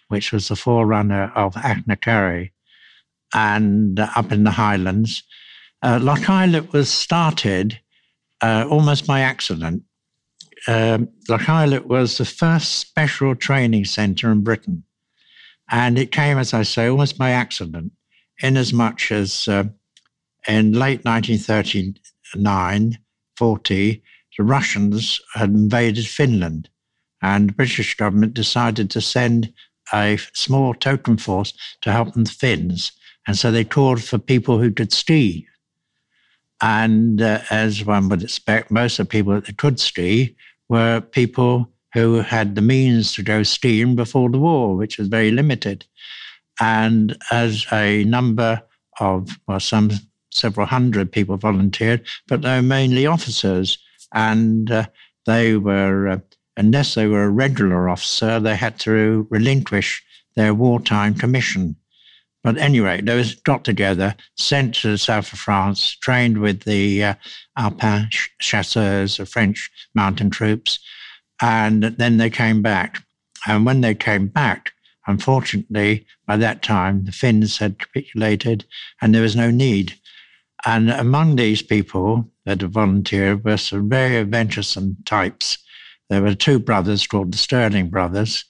which 0.07 0.31
was 0.31 0.47
the 0.47 0.55
forerunner 0.55 1.31
of 1.35 1.55
Achnacarry 1.55 2.51
and 3.33 3.99
uh, 3.99 4.09
up 4.15 4.31
in 4.31 4.43
the 4.43 4.51
Highlands. 4.51 5.23
Uh, 5.81 5.99
Loch 6.01 6.19
Ailort 6.19 6.71
was 6.71 6.89
started 6.89 7.79
uh, 8.41 8.65
almost 8.69 9.05
by 9.05 9.21
accident. 9.21 9.83
Um, 10.67 11.09
Loch 11.27 11.41
Ailort 11.41 11.85
was 11.85 12.17
the 12.17 12.25
first 12.25 12.75
special 12.75 13.35
training 13.35 13.85
centre 13.85 14.31
in 14.31 14.43
Britain. 14.43 14.83
And 15.69 15.97
it 15.97 16.11
came, 16.11 16.37
as 16.37 16.53
I 16.53 16.63
say, 16.63 16.87
almost 16.87 17.17
by 17.17 17.31
accident, 17.31 17.91
in 18.41 18.57
as 18.57 18.73
much 18.73 19.11
as 19.11 19.47
uh, 19.47 19.63
in 20.47 20.73
late 20.73 21.05
1939 21.05 22.97
40, 23.37 24.03
the 24.37 24.43
Russians 24.43 25.19
had 25.33 25.49
invaded 25.49 26.05
Finland. 26.07 26.69
And 27.21 27.49
the 27.49 27.53
British 27.53 27.95
government 27.95 28.33
decided 28.33 28.89
to 28.91 29.01
send 29.01 29.53
a 29.93 30.17
small 30.33 30.73
token 30.73 31.17
force 31.17 31.53
to 31.81 31.91
help 31.91 32.13
the 32.13 32.25
Finns. 32.25 32.91
And 33.27 33.37
so 33.37 33.51
they 33.51 33.63
called 33.63 34.03
for 34.03 34.17
people 34.17 34.59
who 34.59 34.71
could 34.71 34.91
ski. 34.91 35.47
And 36.61 37.21
uh, 37.21 37.39
as 37.49 37.85
one 37.85 38.09
would 38.09 38.23
expect, 38.23 38.71
most 38.71 38.99
of 38.99 39.07
the 39.07 39.09
people 39.09 39.39
that 39.39 39.57
could 39.57 39.79
ski 39.79 40.35
were 40.69 41.01
people 41.01 41.72
who 41.93 42.15
had 42.15 42.55
the 42.55 42.61
means 42.61 43.13
to 43.13 43.23
go 43.23 43.43
steam 43.43 43.95
before 43.95 44.29
the 44.29 44.39
war, 44.39 44.75
which 44.75 44.97
was 44.97 45.07
very 45.07 45.31
limited. 45.31 45.85
And 46.59 47.15
as 47.31 47.65
a 47.71 48.03
number 48.05 48.61
of, 48.99 49.37
well, 49.47 49.59
some 49.59 49.91
several 50.31 50.65
hundred 50.65 51.11
people 51.11 51.37
volunteered, 51.37 52.05
but 52.27 52.41
they 52.41 52.55
were 52.55 52.63
mainly 52.63 53.05
officers. 53.05 53.77
And 54.13 54.71
uh, 54.71 54.87
they 55.25 55.55
were, 55.57 56.07
uh, 56.07 56.19
unless 56.57 56.95
they 56.95 57.07
were 57.07 57.25
a 57.25 57.29
regular 57.29 57.89
officer, 57.89 58.39
they 58.39 58.55
had 58.55 58.79
to 58.79 59.27
relinquish 59.29 60.03
their 60.35 60.53
wartime 60.53 61.13
commission. 61.13 61.75
But 62.43 62.57
anyway, 62.57 63.01
they 63.01 63.15
was 63.15 63.35
got 63.35 63.63
together, 63.63 64.15
sent 64.35 64.75
to 64.75 64.91
the 64.91 64.97
south 64.97 65.31
of 65.31 65.39
France, 65.39 65.95
trained 66.01 66.39
with 66.39 66.63
the 66.63 67.03
uh, 67.03 67.13
Alpin 67.57 68.09
chasseurs, 68.41 69.17
the 69.17 69.25
French 69.25 69.71
mountain 69.95 70.29
troops, 70.29 70.79
and 71.41 71.83
then 71.83 72.17
they 72.17 72.29
came 72.29 72.61
back. 72.61 73.03
And 73.47 73.65
when 73.65 73.81
they 73.81 73.95
came 73.95 74.27
back, 74.27 74.71
unfortunately, 75.07 76.05
by 76.25 76.37
that 76.37 76.63
time, 76.63 77.05
the 77.05 77.11
Finns 77.11 77.57
had 77.57 77.79
capitulated 77.79 78.65
and 79.01 79.13
there 79.13 79.21
was 79.21 79.35
no 79.35 79.51
need. 79.51 79.93
And 80.65 80.89
among 80.89 81.35
these 81.35 81.61
people 81.61 82.29
that 82.45 82.61
had 82.61 82.71
volunteered 82.71 83.43
were 83.43 83.57
some 83.57 83.89
very 83.89 84.23
venturesome 84.23 84.97
types. 85.05 85.57
There 86.09 86.21
were 86.21 86.35
two 86.35 86.59
brothers 86.59 87.05
called 87.05 87.33
the 87.33 87.37
Stirling 87.37 87.89
brothers, 87.89 88.45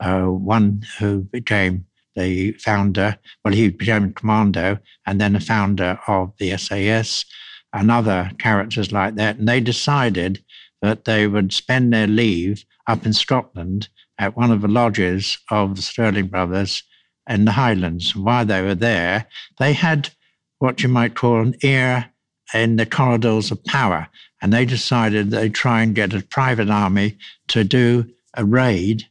uh, 0.00 0.24
one 0.24 0.82
who 0.98 1.20
became 1.22 1.86
the 2.16 2.52
founder, 2.52 3.16
well, 3.44 3.54
he 3.54 3.70
became 3.70 4.04
a 4.04 4.12
commando 4.12 4.78
and 5.06 5.20
then 5.20 5.34
a 5.34 5.40
founder 5.40 5.98
of 6.06 6.32
the 6.38 6.56
SAS 6.56 7.24
and 7.72 7.90
other 7.90 8.30
characters 8.38 8.92
like 8.92 9.16
that. 9.16 9.38
And 9.38 9.48
they 9.48 9.60
decided 9.60 10.43
that 10.84 11.04
they 11.04 11.26
would 11.26 11.52
spend 11.52 11.92
their 11.92 12.06
leave 12.06 12.64
up 12.86 13.04
in 13.06 13.12
Scotland 13.12 13.88
at 14.18 14.36
one 14.36 14.50
of 14.50 14.60
the 14.60 14.68
lodges 14.68 15.38
of 15.50 15.76
the 15.76 15.82
Stirling 15.82 16.28
brothers 16.28 16.82
in 17.28 17.44
the 17.44 17.52
Highlands. 17.52 18.14
While 18.14 18.44
they 18.44 18.62
were 18.62 18.74
there, 18.74 19.26
they 19.58 19.72
had 19.72 20.10
what 20.58 20.82
you 20.82 20.88
might 20.88 21.14
call 21.14 21.40
an 21.40 21.54
ear 21.62 22.10
in 22.52 22.76
the 22.76 22.86
corridors 22.86 23.50
of 23.50 23.64
power. 23.64 24.08
And 24.40 24.52
they 24.52 24.64
decided 24.64 25.30
they'd 25.30 25.54
try 25.54 25.82
and 25.82 25.94
get 25.94 26.14
a 26.14 26.22
private 26.22 26.70
army 26.70 27.18
to 27.48 27.64
do 27.64 28.06
a 28.36 28.44
raid 28.44 29.04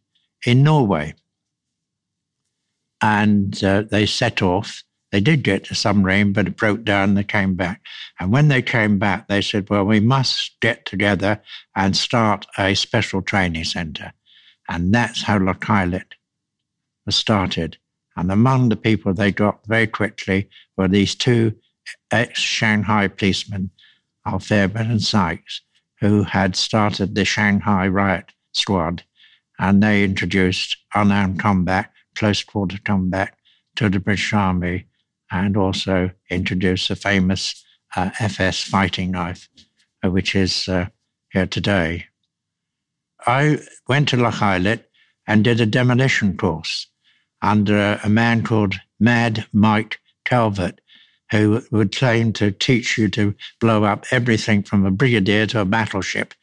in 0.45 0.63
Norway 0.63 1.15
and 3.03 3.61
uh, 3.65 3.83
they 3.91 4.05
set 4.05 4.41
off. 4.41 4.81
They 5.13 5.21
did 5.21 5.43
get 5.43 5.67
some 5.67 6.01
rain, 6.01 6.33
but 6.33 6.47
it 6.47 6.57
broke 6.57 6.83
down. 6.83 7.09
And 7.09 7.17
they 7.17 7.23
came 7.23 7.53
back, 7.53 7.81
and 8.19 8.31
when 8.31 8.47
they 8.47 8.63
came 8.63 8.97
back, 8.97 9.27
they 9.27 9.43
said, 9.43 9.69
"Well, 9.69 9.85
we 9.85 9.99
must 9.99 10.59
get 10.59 10.87
together 10.87 11.39
and 11.75 11.95
start 11.95 12.47
a 12.57 12.73
special 12.73 13.21
training 13.21 13.65
center," 13.65 14.13
and 14.67 14.91
that's 14.91 15.21
how 15.21 15.37
Loch 15.37 15.65
Ailort 15.65 16.13
was 17.05 17.15
started. 17.15 17.77
And 18.15 18.31
among 18.31 18.69
the 18.69 18.75
people 18.75 19.13
they 19.13 19.31
got 19.31 19.65
very 19.67 19.85
quickly 19.85 20.49
were 20.75 20.87
these 20.87 21.13
two 21.13 21.55
ex 22.09 22.39
Shanghai 22.39 23.07
policemen 23.07 23.69
Fairbairn 24.39 24.89
and 24.89 25.01
Sykes, 25.03 25.61
who 25.99 26.23
had 26.23 26.55
started 26.55 27.13
the 27.13 27.23
Shanghai 27.23 27.87
riot 27.87 28.31
squad. 28.51 29.03
And 29.59 29.83
they 29.83 30.03
introduced 30.03 30.75
unarmed 30.95 31.39
combat, 31.39 31.91
close 32.15 32.43
quarter 32.43 32.79
combat 32.83 33.35
to 33.75 33.89
the 33.89 33.99
British 33.99 34.33
Army, 34.33 34.85
and 35.33 35.57
also 35.57 36.11
introduce 36.29 36.87
the 36.87 36.95
famous 36.95 37.63
uh, 37.95 38.11
FS 38.19 38.61
fighting 38.61 39.11
knife, 39.11 39.49
uh, 40.03 40.09
which 40.09 40.35
is 40.35 40.67
uh, 40.69 40.85
here 41.31 41.47
today. 41.47 42.05
I 43.25 43.59
went 43.87 44.09
to 44.09 44.17
Loch 44.17 44.35
Ailort 44.35 44.83
and 45.27 45.43
did 45.43 45.59
a 45.59 45.65
demolition 45.65 46.37
course 46.37 46.87
under 47.41 47.99
a 48.03 48.09
man 48.09 48.43
called 48.43 48.75
Mad 48.99 49.45
Mike 49.53 49.99
Calvert, 50.25 50.79
who 51.31 51.63
would 51.71 51.95
claim 51.95 52.31
to 52.33 52.51
teach 52.51 52.97
you 52.97 53.09
to 53.09 53.33
blow 53.59 53.83
up 53.83 54.05
everything 54.11 54.63
from 54.63 54.85
a 54.85 54.91
brigadier 54.91 55.45
to 55.47 55.61
a 55.61 55.65
battleship. 55.65 56.33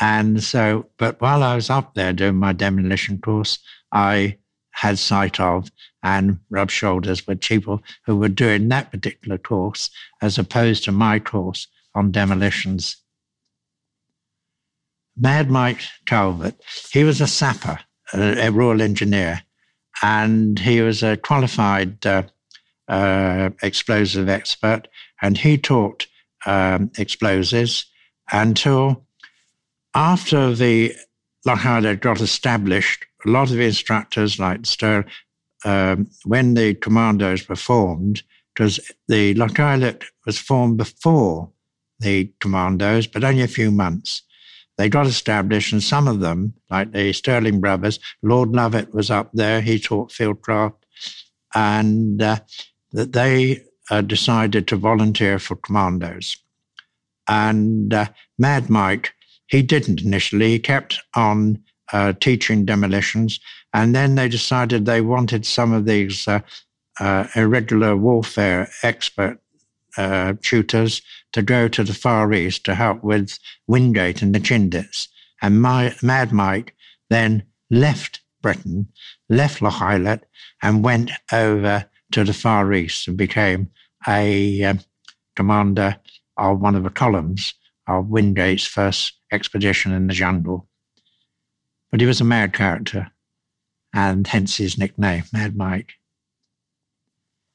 And 0.00 0.42
so, 0.42 0.86
but 0.98 1.20
while 1.20 1.42
I 1.42 1.54
was 1.54 1.70
up 1.70 1.94
there 1.94 2.12
doing 2.12 2.36
my 2.36 2.52
demolition 2.52 3.18
course, 3.20 3.58
I 3.92 4.38
had 4.72 4.98
sight 4.98 5.40
of 5.40 5.70
and 6.06 6.38
rub 6.50 6.70
shoulders 6.70 7.26
with 7.26 7.40
people 7.40 7.82
who 8.04 8.16
were 8.16 8.28
doing 8.28 8.68
that 8.68 8.92
particular 8.92 9.36
course 9.36 9.90
as 10.22 10.38
opposed 10.38 10.84
to 10.84 10.92
my 10.92 11.18
course 11.18 11.66
on 11.96 12.12
demolitions. 12.12 12.96
Mad 15.16 15.50
Mike 15.50 15.80
Calvert, 16.04 16.54
he 16.92 17.02
was 17.02 17.20
a 17.20 17.26
sapper, 17.26 17.80
a, 18.14 18.46
a 18.46 18.52
Royal 18.52 18.82
Engineer, 18.82 19.42
and 20.00 20.60
he 20.60 20.80
was 20.80 21.02
a 21.02 21.16
qualified 21.16 22.06
uh, 22.06 22.22
uh, 22.86 23.50
explosive 23.62 24.28
expert, 24.28 24.86
and 25.20 25.36
he 25.36 25.58
taught 25.58 26.06
um, 26.44 26.88
explosives 26.98 27.84
until 28.30 29.04
after 29.92 30.54
the 30.54 30.94
Loch 31.44 31.60
Ailort 31.60 32.00
got 32.00 32.20
established. 32.20 33.06
A 33.24 33.30
lot 33.30 33.50
of 33.50 33.58
instructors 33.58 34.38
like 34.38 34.66
Stir, 34.66 35.04
um, 35.66 36.08
when 36.24 36.54
the 36.54 36.74
commandos 36.74 37.48
were 37.48 37.56
formed, 37.56 38.22
because 38.54 38.80
the 39.08 39.34
Loch 39.34 39.58
was 40.24 40.38
formed 40.38 40.78
before 40.78 41.50
the 41.98 42.32
commandos, 42.40 43.06
but 43.06 43.24
only 43.24 43.42
a 43.42 43.48
few 43.48 43.70
months. 43.70 44.22
They 44.78 44.88
got 44.88 45.06
established, 45.06 45.72
and 45.72 45.82
some 45.82 46.06
of 46.06 46.20
them, 46.20 46.54
like 46.70 46.92
the 46.92 47.12
Stirling 47.12 47.60
brothers, 47.60 47.98
Lord 48.22 48.50
Lovat 48.50 48.94
was 48.94 49.10
up 49.10 49.30
there. 49.32 49.60
He 49.60 49.80
taught 49.80 50.12
fieldcraft, 50.12 50.76
and 51.54 52.22
uh, 52.22 52.38
they 52.92 53.62
uh, 53.90 54.02
decided 54.02 54.68
to 54.68 54.76
volunteer 54.76 55.38
for 55.38 55.56
commandos. 55.56 56.36
And 57.28 57.92
uh, 57.92 58.06
Mad 58.38 58.70
Mike, 58.70 59.14
he 59.48 59.62
didn't 59.62 60.02
initially. 60.02 60.52
He 60.52 60.58
kept 60.60 61.00
on 61.14 61.58
uh, 61.92 62.12
teaching 62.20 62.64
demolitions, 62.64 63.40
and 63.76 63.94
then 63.94 64.14
they 64.14 64.26
decided 64.26 64.86
they 64.86 65.02
wanted 65.02 65.44
some 65.44 65.74
of 65.74 65.84
these 65.84 66.26
uh, 66.26 66.40
uh, 66.98 67.26
irregular 67.36 67.94
warfare 67.94 68.70
expert 68.82 69.38
uh, 69.98 70.32
tutors 70.40 71.02
to 71.32 71.42
go 71.42 71.68
to 71.68 71.84
the 71.84 71.92
Far 71.92 72.32
East 72.32 72.64
to 72.64 72.74
help 72.74 73.04
with 73.04 73.38
Wingate 73.66 74.22
and 74.22 74.34
the 74.34 74.40
Chindits. 74.40 75.08
And 75.42 75.60
my, 75.60 75.94
Mad 76.02 76.32
Mike 76.32 76.74
then 77.10 77.42
left 77.70 78.20
Britain, 78.40 78.88
left 79.28 79.60
Loch 79.60 79.74
Ailort, 79.74 80.22
and 80.62 80.82
went 80.82 81.10
over 81.30 81.84
to 82.12 82.24
the 82.24 82.32
Far 82.32 82.72
East 82.72 83.06
and 83.08 83.18
became 83.18 83.68
a 84.08 84.64
uh, 84.64 84.74
commander 85.34 85.98
of 86.38 86.60
one 86.60 86.76
of 86.76 86.82
the 86.82 86.88
columns 86.88 87.52
of 87.86 88.06
Wingate's 88.06 88.66
first 88.66 89.12
expedition 89.30 89.92
in 89.92 90.06
the 90.06 90.14
jungle. 90.14 90.66
But 91.90 92.00
he 92.00 92.06
was 92.06 92.22
a 92.22 92.24
mad 92.24 92.54
character, 92.54 93.12
and 93.96 94.26
hence 94.26 94.58
his 94.58 94.76
nickname, 94.76 95.24
Mad 95.32 95.56
Mike. 95.56 95.94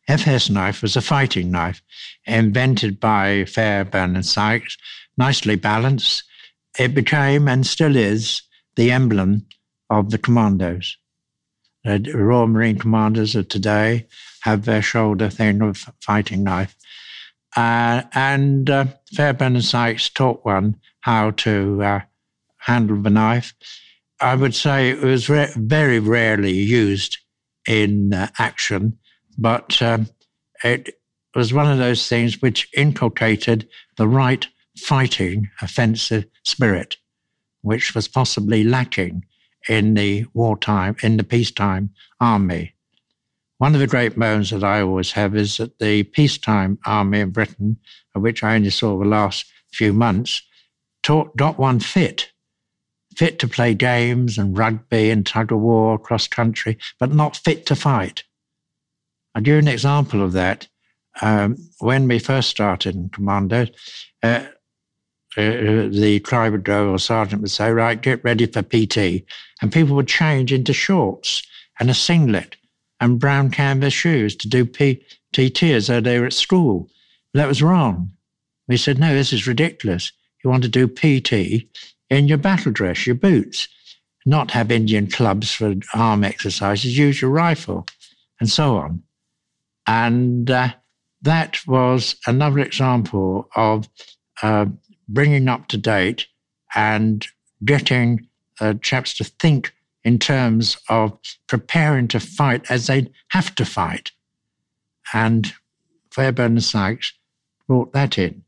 FS 0.07 0.49
knife 0.49 0.81
was 0.81 0.95
a 0.95 1.01
fighting 1.01 1.51
knife 1.51 1.83
invented 2.25 2.99
by 2.99 3.45
Fairbairn 3.45 4.15
and 4.15 4.25
Sykes, 4.25 4.75
nicely 5.17 5.55
balanced. 5.55 6.23
It 6.79 6.95
became 6.95 7.47
and 7.47 7.65
still 7.65 7.95
is 7.95 8.41
the 8.75 8.91
emblem 8.91 9.45
of 9.91 10.09
the 10.09 10.17
commandos. 10.17 10.97
The 11.83 12.11
Royal 12.13 12.47
Marine 12.47 12.79
commanders 12.79 13.35
of 13.35 13.47
today 13.47 14.07
have 14.41 14.65
their 14.65 14.81
shoulder 14.81 15.29
thing 15.29 15.61
of 15.61 15.85
fighting 16.01 16.43
knife. 16.43 16.75
Uh, 17.55 18.03
and 18.13 18.67
uh, 18.69 18.85
and 19.17 19.63
Sykes 19.63 20.09
taught 20.09 20.43
one 20.43 20.77
how 21.01 21.31
to 21.31 21.83
uh, 21.83 21.99
handle 22.57 22.99
the 22.99 23.09
knife. 23.11 23.53
I 24.21 24.35
would 24.35 24.55
say 24.55 24.89
it 24.89 25.01
was 25.01 25.29
re- 25.29 25.51
very 25.55 25.99
rarely 25.99 26.53
used 26.53 27.17
in 27.67 28.13
uh, 28.13 28.27
action 28.37 28.97
but 29.37 29.81
um, 29.81 30.07
it 30.63 30.95
was 31.35 31.53
one 31.53 31.71
of 31.71 31.77
those 31.77 32.07
things 32.07 32.41
which 32.41 32.69
inculcated 32.75 33.67
the 33.97 34.07
right 34.07 34.47
fighting 34.77 35.49
offensive 35.61 36.25
spirit, 36.43 36.97
which 37.61 37.95
was 37.95 38.07
possibly 38.07 38.63
lacking 38.63 39.25
in 39.69 39.93
the 39.93 40.25
wartime, 40.33 40.95
in 41.01 41.17
the 41.17 41.23
peacetime 41.23 41.89
army. 42.19 42.73
One 43.57 43.73
of 43.73 43.79
the 43.79 43.87
great 43.87 44.17
moans 44.17 44.49
that 44.49 44.63
I 44.63 44.81
always 44.81 45.11
have 45.11 45.35
is 45.35 45.57
that 45.57 45.77
the 45.79 46.03
peacetime 46.03 46.79
army 46.85 47.19
in 47.19 47.29
Britain, 47.29 47.77
of 48.15 48.21
which 48.21 48.43
I 48.43 48.55
only 48.55 48.71
saw 48.71 48.97
the 48.97 49.05
last 49.05 49.45
few 49.71 49.93
months, 49.93 50.41
taught, 51.03 51.35
got 51.37 51.59
one 51.59 51.79
fit, 51.79 52.30
fit 53.15 53.39
to 53.39 53.47
play 53.47 53.73
games 53.73 54.37
and 54.37 54.57
rugby 54.57 55.09
and 55.09 55.25
tug 55.25 55.51
of 55.51 55.59
war 55.59 55.95
across 55.95 56.27
country, 56.27 56.77
but 56.99 57.13
not 57.13 57.37
fit 57.37 57.65
to 57.67 57.75
fight. 57.75 58.23
I'll 59.35 59.41
give 59.41 59.53
you 59.53 59.59
an 59.59 59.67
example 59.67 60.21
of 60.21 60.33
that. 60.33 60.67
Um, 61.21 61.57
when 61.79 62.07
we 62.07 62.19
first 62.19 62.49
started 62.49 62.95
in 62.95 63.09
Commando, 63.09 63.67
uh, 64.23 64.45
uh, 65.37 65.87
the 65.89 66.21
private 66.23 66.67
or 66.67 66.97
sergeant 66.99 67.41
would 67.41 67.51
say, 67.51 67.71
right, 67.71 68.01
get 68.01 68.23
ready 68.23 68.45
for 68.45 68.61
PT. 68.61 69.25
And 69.61 69.71
people 69.71 69.95
would 69.95 70.07
change 70.07 70.51
into 70.51 70.73
shorts 70.73 71.43
and 71.79 71.89
a 71.89 71.93
singlet 71.93 72.57
and 72.99 73.19
brown 73.19 73.49
canvas 73.49 73.93
shoes 73.93 74.35
to 74.37 74.49
do 74.49 74.65
PT 74.65 75.63
as 75.63 75.87
though 75.87 76.01
they 76.01 76.19
were 76.19 76.25
at 76.25 76.33
school. 76.33 76.89
That 77.33 77.47
was 77.47 77.63
wrong. 77.63 78.11
We 78.67 78.77
said, 78.77 78.99
no, 78.99 79.13
this 79.13 79.33
is 79.33 79.47
ridiculous. 79.47 80.11
You 80.43 80.49
want 80.49 80.63
to 80.63 80.69
do 80.69 80.87
PT 80.87 81.67
in 82.11 82.27
your 82.27 82.37
battle 82.37 82.71
dress, 82.71 83.07
your 83.07 83.15
boots, 83.15 83.67
not 84.25 84.51
have 84.51 84.71
Indian 84.71 85.07
clubs 85.07 85.51
for 85.51 85.73
arm 85.95 86.23
exercises, 86.23 86.97
use 86.97 87.21
your 87.21 87.31
rifle, 87.31 87.87
and 88.39 88.49
so 88.49 88.75
on. 88.77 89.01
And 89.87 90.51
uh, 90.51 90.73
that 91.23 91.65
was 91.65 92.15
another 92.27 92.59
example 92.59 93.49
of 93.55 93.89
uh, 94.43 94.65
bringing 95.07 95.47
up 95.47 95.67
to 95.69 95.77
date 95.77 96.27
and 96.75 97.25
getting 97.65 98.27
uh, 98.59 98.75
chaps 98.81 99.15
to 99.15 99.23
think 99.23 99.73
in 100.03 100.19
terms 100.19 100.77
of 100.89 101.17
preparing 101.47 102.07
to 102.09 102.19
fight 102.19 102.69
as 102.69 102.87
they 102.87 103.09
have 103.29 103.55
to 103.55 103.65
fight. 103.65 104.11
And 105.13 105.51
Fairbairn 106.11 106.53
and 106.53 106.63
Sykes 106.63 107.13
brought 107.67 107.93
that 107.93 108.17
in. 108.17 108.43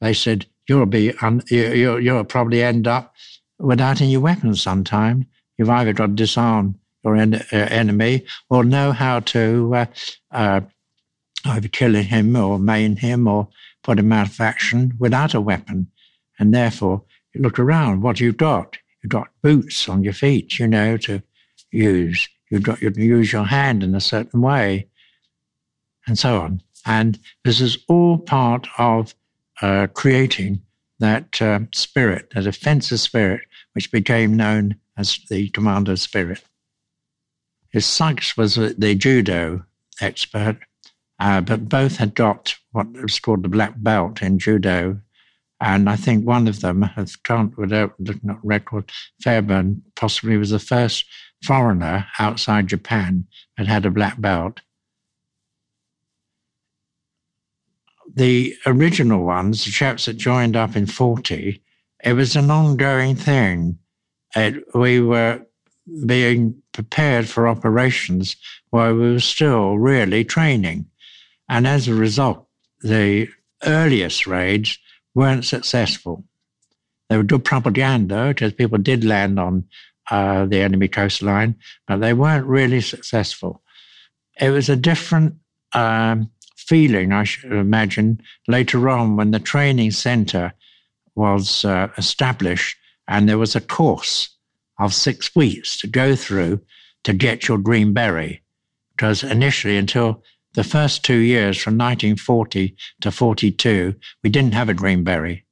They 0.00 0.14
said, 0.14 0.46
you'll 0.68 0.86
be, 0.86 1.12
un- 1.18 1.42
you, 1.48 1.98
you'll 1.98 2.24
probably 2.24 2.62
end 2.62 2.86
up 2.86 3.14
without 3.58 4.00
any 4.00 4.16
weapons 4.16 4.62
sometime. 4.62 5.26
You've 5.58 5.70
either 5.70 5.92
got 5.92 6.06
to 6.06 6.12
disarm 6.12 6.78
your 7.04 7.16
en- 7.16 7.34
uh, 7.34 7.68
enemy 7.70 8.24
or 8.50 8.64
know 8.64 8.92
how 8.92 9.20
to 9.20 9.74
uh, 9.74 9.86
uh, 10.30 10.60
either 11.44 11.68
kill 11.68 11.94
him 11.94 12.36
or 12.36 12.58
maim 12.58 12.96
him 12.96 13.28
or 13.28 13.48
put 13.82 13.98
him 13.98 14.12
out 14.12 14.28
of 14.28 14.40
action 14.40 14.94
without 14.98 15.34
a 15.34 15.40
weapon. 15.40 15.88
And 16.38 16.52
therefore, 16.52 17.02
look 17.34 17.58
around, 17.58 18.02
what 18.02 18.20
you've 18.20 18.36
got? 18.36 18.76
You've 19.02 19.12
got 19.12 19.28
boots 19.42 19.88
on 19.88 20.02
your 20.02 20.14
feet, 20.14 20.58
you 20.58 20.66
know, 20.66 20.96
to 20.98 21.22
use. 21.70 22.28
You've 22.50 22.62
got 22.62 22.80
you 22.80 22.90
use 22.90 23.32
your 23.32 23.44
hand 23.44 23.82
in 23.82 23.94
a 23.94 24.00
certain 24.00 24.40
way, 24.40 24.88
and 26.06 26.18
so 26.18 26.40
on. 26.40 26.62
And 26.86 27.18
this 27.44 27.60
is 27.60 27.78
all 27.88 28.18
part 28.18 28.66
of 28.78 29.14
uh, 29.62 29.86
creating 29.88 30.62
that 30.98 31.40
uh, 31.40 31.60
spirit, 31.72 32.30
that 32.34 32.46
offensive 32.46 33.00
spirit, 33.00 33.42
which 33.72 33.92
became 33.92 34.36
known 34.36 34.76
as 34.96 35.18
the 35.28 35.48
commander 35.50 35.96
spirit. 35.96 36.42
His 37.70 37.86
Sykes 37.86 38.36
was 38.36 38.54
the 38.54 38.94
judo 38.94 39.64
expert, 40.00 40.58
uh, 41.18 41.40
but 41.40 41.68
both 41.68 41.96
had 41.96 42.14
got 42.14 42.54
what 42.72 42.92
was 42.92 43.18
called 43.18 43.42
the 43.42 43.48
black 43.48 43.74
belt 43.76 44.22
in 44.22 44.38
judo. 44.38 45.00
And 45.60 45.88
I 45.88 45.96
think 45.96 46.26
one 46.26 46.46
of 46.46 46.60
them, 46.60 46.84
I 46.84 47.06
can't, 47.22 47.56
without 47.56 47.94
looking 47.98 48.30
at 48.30 48.38
record, 48.44 48.90
Fairbairn 49.22 49.82
possibly 49.96 50.36
was 50.36 50.50
the 50.50 50.58
first 50.58 51.04
foreigner 51.44 52.06
outside 52.18 52.68
Japan 52.68 53.26
had 53.56 53.66
had 53.66 53.86
a 53.86 53.90
black 53.90 54.20
belt. 54.20 54.60
The 58.12 58.54
original 58.66 59.24
ones, 59.24 59.64
the 59.64 59.70
chaps 59.70 60.06
that 60.06 60.14
joined 60.14 60.56
up 60.56 60.76
in 60.76 60.86
40, 60.86 61.62
it 62.04 62.12
was 62.12 62.36
an 62.36 62.50
ongoing 62.50 63.16
thing. 63.16 63.78
It, 64.36 64.64
we 64.74 65.00
were 65.00 65.40
being 66.06 66.62
prepared 66.72 67.28
for 67.28 67.48
operations 67.48 68.36
while 68.70 68.94
we 68.94 69.12
were 69.12 69.20
still 69.20 69.78
really 69.78 70.24
training. 70.24 70.86
And 71.48 71.66
as 71.66 71.88
a 71.88 71.94
result, 71.94 72.46
the 72.82 73.28
earliest 73.64 74.26
raids 74.26 74.78
weren't 75.14 75.44
successful. 75.44 76.24
They 77.08 77.16
were 77.16 77.22
good 77.22 77.44
propaganda 77.44 78.28
because 78.28 78.52
people 78.52 78.78
did 78.78 79.04
land 79.04 79.38
on 79.38 79.64
uh, 80.10 80.46
the 80.46 80.60
enemy 80.60 80.88
coastline, 80.88 81.56
but 81.86 82.00
they 82.00 82.12
weren't 82.12 82.46
really 82.46 82.80
successful. 82.80 83.62
It 84.40 84.50
was 84.50 84.68
a 84.68 84.76
different 84.76 85.36
um, 85.72 86.30
feeling, 86.68 87.12
I 87.12 87.24
should 87.24 87.52
imagine, 87.52 88.20
later 88.48 88.88
on 88.88 89.16
when 89.16 89.30
the 89.30 89.38
training 89.38 89.92
center 89.92 90.52
was 91.14 91.64
uh, 91.64 91.88
established 91.96 92.76
and 93.08 93.28
there 93.28 93.38
was 93.38 93.54
a 93.54 93.60
course 93.60 94.30
of 94.78 94.94
six 94.94 95.34
weeks 95.36 95.76
to 95.78 95.86
go 95.86 96.16
through 96.16 96.60
to 97.04 97.12
get 97.12 97.48
your 97.48 97.58
green 97.58 97.92
beret. 97.92 98.40
Because 98.96 99.22
initially, 99.22 99.76
until 99.76 100.22
the 100.54 100.64
first 100.64 101.04
two 101.04 101.18
years 101.18 101.58
from 101.58 101.74
1940 101.74 102.76
to 103.00 103.10
42, 103.10 103.94
we 104.22 104.30
didn't 104.30 104.54
have 104.54 104.68
a 104.68 104.74
green 104.74 105.04
beret. 105.04 105.42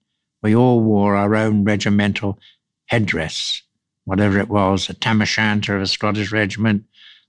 We 0.42 0.54
all 0.56 0.80
wore 0.80 1.14
our 1.16 1.34
own 1.34 1.64
regimental 1.64 2.38
headdress, 2.86 3.62
whatever 4.04 4.38
it 4.38 4.48
was 4.48 4.88
a 4.88 4.94
tam 4.94 5.22
o' 5.22 5.24
shanter 5.24 5.76
of 5.76 5.82
a 5.82 5.86
Scottish 5.86 6.32
regiment, 6.32 6.84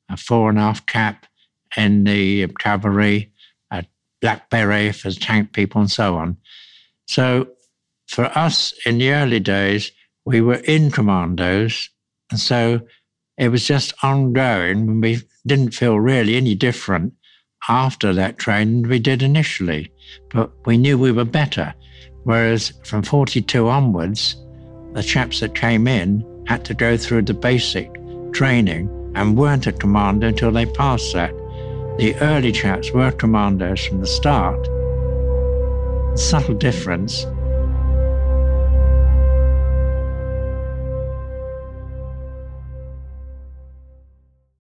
a 0.09 0.17
fore 0.17 0.49
and 0.49 0.59
aft 0.59 0.87
cap 0.87 1.25
in 1.75 2.03
the 2.03 2.47
cavalry, 2.59 3.15
a 3.15 3.32
black 4.23 4.49
beret 4.49 4.95
for 4.95 5.11
tank 5.11 5.51
people, 5.51 5.81
and 5.81 5.91
so 5.91 6.15
on. 6.15 6.37
So 7.07 7.49
for 8.07 8.25
us 8.37 8.73
in 8.85 8.97
the 8.97 9.11
early 9.11 9.39
days, 9.39 9.91
we 10.25 10.39
were 10.41 10.61
in 10.63 10.89
commandos. 10.89 11.89
And 12.31 12.39
so 12.39 12.81
it 13.37 13.49
was 13.49 13.67
just 13.67 13.93
ongoing. 14.01 15.01
We 15.01 15.21
didn't 15.45 15.75
feel 15.75 15.99
really 15.99 16.37
any 16.37 16.55
different 16.55 17.13
after 17.67 18.13
that 18.13 18.37
training 18.37 18.83
than 18.83 18.89
we 18.89 18.99
did 18.99 19.21
initially, 19.21 19.91
but 20.31 20.51
we 20.65 20.77
knew 20.77 20.97
we 20.97 21.11
were 21.11 21.25
better. 21.25 21.73
Whereas 22.23 22.71
from 22.85 23.03
42 23.03 23.67
onwards, 23.67 24.37
the 24.93 25.03
chaps 25.03 25.41
that 25.41 25.53
came 25.53 25.85
in 25.85 26.25
had 26.47 26.63
to 26.65 26.73
go 26.73 26.95
through 26.95 27.23
the 27.23 27.33
basic 27.33 27.89
training 28.31 28.89
and 29.15 29.37
weren't 29.37 29.67
a 29.67 29.73
commander 29.73 30.27
until 30.27 30.51
they 30.51 30.65
passed 30.65 31.13
that. 31.13 31.33
The 31.99 32.15
early 32.21 32.51
chaps 32.51 32.91
were 32.91 33.11
commanders 33.11 33.85
from 33.85 33.99
the 33.99 34.07
start. 34.07 34.65
Subtle 36.17 36.55
difference. 36.55 37.27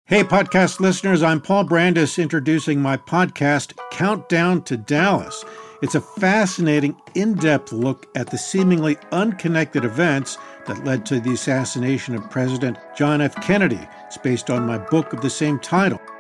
Hey, 0.04 0.22
podcast 0.24 0.78
listeners, 0.78 1.22
I'm 1.22 1.40
Paul 1.40 1.64
Brandus 1.64 2.22
introducing 2.22 2.82
my 2.82 2.98
podcast, 2.98 3.78
Countdown 3.90 4.62
to 4.64 4.76
Dallas. 4.76 5.42
It's 5.80 5.94
a 5.94 6.02
fascinating, 6.02 6.94
in 7.14 7.32
depth 7.32 7.72
look 7.72 8.08
at 8.14 8.30
the 8.30 8.36
seemingly 8.36 8.98
unconnected 9.10 9.86
events 9.86 10.36
that 10.66 10.84
led 10.84 11.06
to 11.06 11.18
the 11.18 11.32
assassination 11.32 12.14
of 12.14 12.28
President 12.28 12.76
John 12.94 13.22
F. 13.22 13.34
Kennedy. 13.36 13.80
It's 14.04 14.18
based 14.18 14.50
on 14.50 14.66
my 14.66 14.76
book 14.76 15.14
of 15.14 15.22
the 15.22 15.30
same 15.30 15.58
title. 15.58 15.98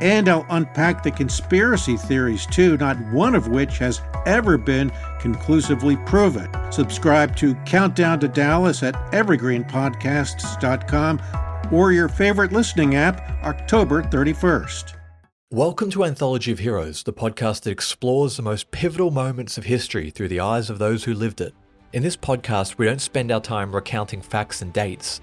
and 0.00 0.28
I'll 0.28 0.46
unpack 0.50 1.02
the 1.02 1.10
conspiracy 1.10 1.96
theories 1.96 2.46
too, 2.46 2.76
not 2.76 2.96
one 3.12 3.34
of 3.34 3.48
which 3.48 3.78
has 3.78 4.00
ever 4.26 4.58
been 4.58 4.92
conclusively 5.20 5.96
proven. 6.06 6.48
Subscribe 6.70 7.34
to 7.36 7.54
Countdown 7.66 8.20
to 8.20 8.28
Dallas 8.28 8.82
at 8.82 8.94
evergreenpodcasts.com 9.12 11.20
or 11.72 11.92
your 11.92 12.08
favorite 12.08 12.52
listening 12.52 12.94
app, 12.94 13.44
October 13.44 14.02
31st. 14.02 14.94
Welcome 15.50 15.90
to 15.92 16.04
Anthology 16.04 16.52
of 16.52 16.58
Heroes, 16.58 17.04
the 17.04 17.12
podcast 17.12 17.62
that 17.62 17.70
explores 17.70 18.36
the 18.36 18.42
most 18.42 18.70
pivotal 18.70 19.10
moments 19.10 19.56
of 19.56 19.64
history 19.64 20.10
through 20.10 20.28
the 20.28 20.40
eyes 20.40 20.68
of 20.68 20.78
those 20.78 21.04
who 21.04 21.14
lived 21.14 21.40
it. 21.40 21.54
In 21.94 22.02
this 22.02 22.18
podcast, 22.18 22.76
we 22.76 22.84
don't 22.84 23.00
spend 23.00 23.32
our 23.32 23.40
time 23.40 23.74
recounting 23.74 24.20
facts 24.20 24.60
and 24.60 24.74
dates. 24.74 25.22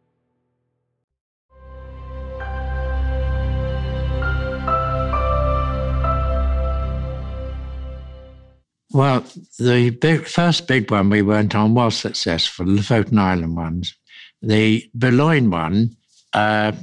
Well, 8.93 9.23
the 9.57 9.91
big, 9.91 10.27
first 10.27 10.67
big 10.67 10.91
one 10.91 11.09
we 11.09 11.21
went 11.21 11.55
on 11.55 11.73
was 11.73 11.95
successful, 11.95 12.65
the 12.65 12.73
Lofoten 12.73 13.17
Island 13.17 13.55
ones. 13.55 13.95
The 14.41 14.89
Boulogne 14.93 15.49
one, 15.49 15.95
uh, 16.33 16.73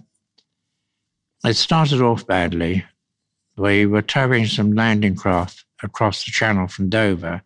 it 1.44 1.54
started 1.54 2.00
off 2.00 2.26
badly. 2.26 2.84
We 3.58 3.84
were 3.84 4.00
towing 4.00 4.46
some 4.46 4.72
landing 4.72 5.16
craft 5.16 5.64
across 5.82 6.24
the 6.24 6.30
channel 6.30 6.66
from 6.66 6.88
Dover, 6.88 7.42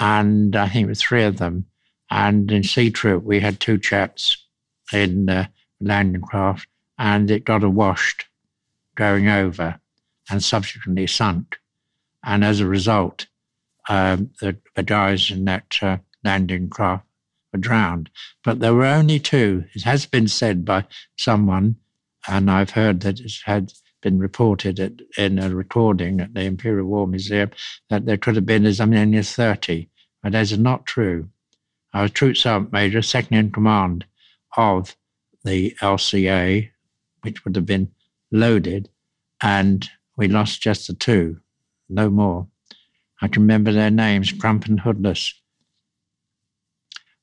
and 0.00 0.56
I 0.56 0.70
think 0.70 0.88
with 0.88 0.98
three 0.98 1.24
of 1.24 1.36
them. 1.36 1.66
And 2.10 2.50
in 2.50 2.62
Sea 2.62 2.90
Troop, 2.90 3.24
we 3.24 3.40
had 3.40 3.60
two 3.60 3.76
chaps 3.76 4.38
in 4.90 5.26
the 5.26 5.50
landing 5.82 6.22
craft, 6.22 6.66
and 6.98 7.30
it 7.30 7.44
got 7.44 7.60
awashed 7.60 8.24
going 8.94 9.28
over 9.28 9.78
and 10.30 10.42
subsequently 10.42 11.06
sunk. 11.06 11.58
And 12.24 12.42
as 12.42 12.60
a 12.60 12.66
result, 12.66 13.26
um, 13.88 14.30
the, 14.40 14.56
the, 14.74 14.82
guys 14.82 15.30
in 15.30 15.44
that 15.44 15.78
uh, 15.82 15.98
landing 16.24 16.68
craft 16.68 17.04
were 17.52 17.58
drowned. 17.58 18.10
But 18.44 18.60
there 18.60 18.74
were 18.74 18.86
only 18.86 19.18
two. 19.18 19.64
It 19.74 19.82
has 19.84 20.06
been 20.06 20.28
said 20.28 20.64
by 20.64 20.84
someone, 21.16 21.76
and 22.26 22.50
I've 22.50 22.70
heard 22.70 23.00
that 23.00 23.20
it 23.20 23.32
had 23.44 23.72
been 24.02 24.18
reported 24.18 24.78
at, 24.80 24.92
in 25.16 25.38
a 25.38 25.54
recording 25.54 26.20
at 26.20 26.34
the 26.34 26.42
Imperial 26.42 26.86
War 26.86 27.06
Museum 27.06 27.50
that 27.90 28.06
there 28.06 28.16
could 28.16 28.36
have 28.36 28.46
been 28.46 28.66
as 28.66 28.80
many 28.80 29.16
as 29.16 29.32
30, 29.32 29.88
but 30.22 30.32
that 30.32 30.42
is 30.42 30.58
not 30.58 30.86
true. 30.86 31.28
I 31.92 32.02
was 32.02 32.10
Troop 32.10 32.36
Sergeant 32.36 32.72
Major, 32.72 33.02
second 33.02 33.36
in 33.36 33.50
command 33.50 34.04
of 34.56 34.96
the 35.44 35.74
LCA, 35.80 36.70
which 37.22 37.44
would 37.44 37.56
have 37.56 37.66
been 37.66 37.90
loaded, 38.30 38.88
and 39.40 39.88
we 40.16 40.28
lost 40.28 40.62
just 40.62 40.88
the 40.88 40.94
two. 40.94 41.40
no 41.88 42.10
more. 42.10 42.48
I 43.22 43.28
can 43.28 43.42
remember 43.42 43.72
their 43.72 43.90
names, 43.90 44.32
Crump 44.32 44.66
and 44.66 44.80
Hoodless. 44.80 45.32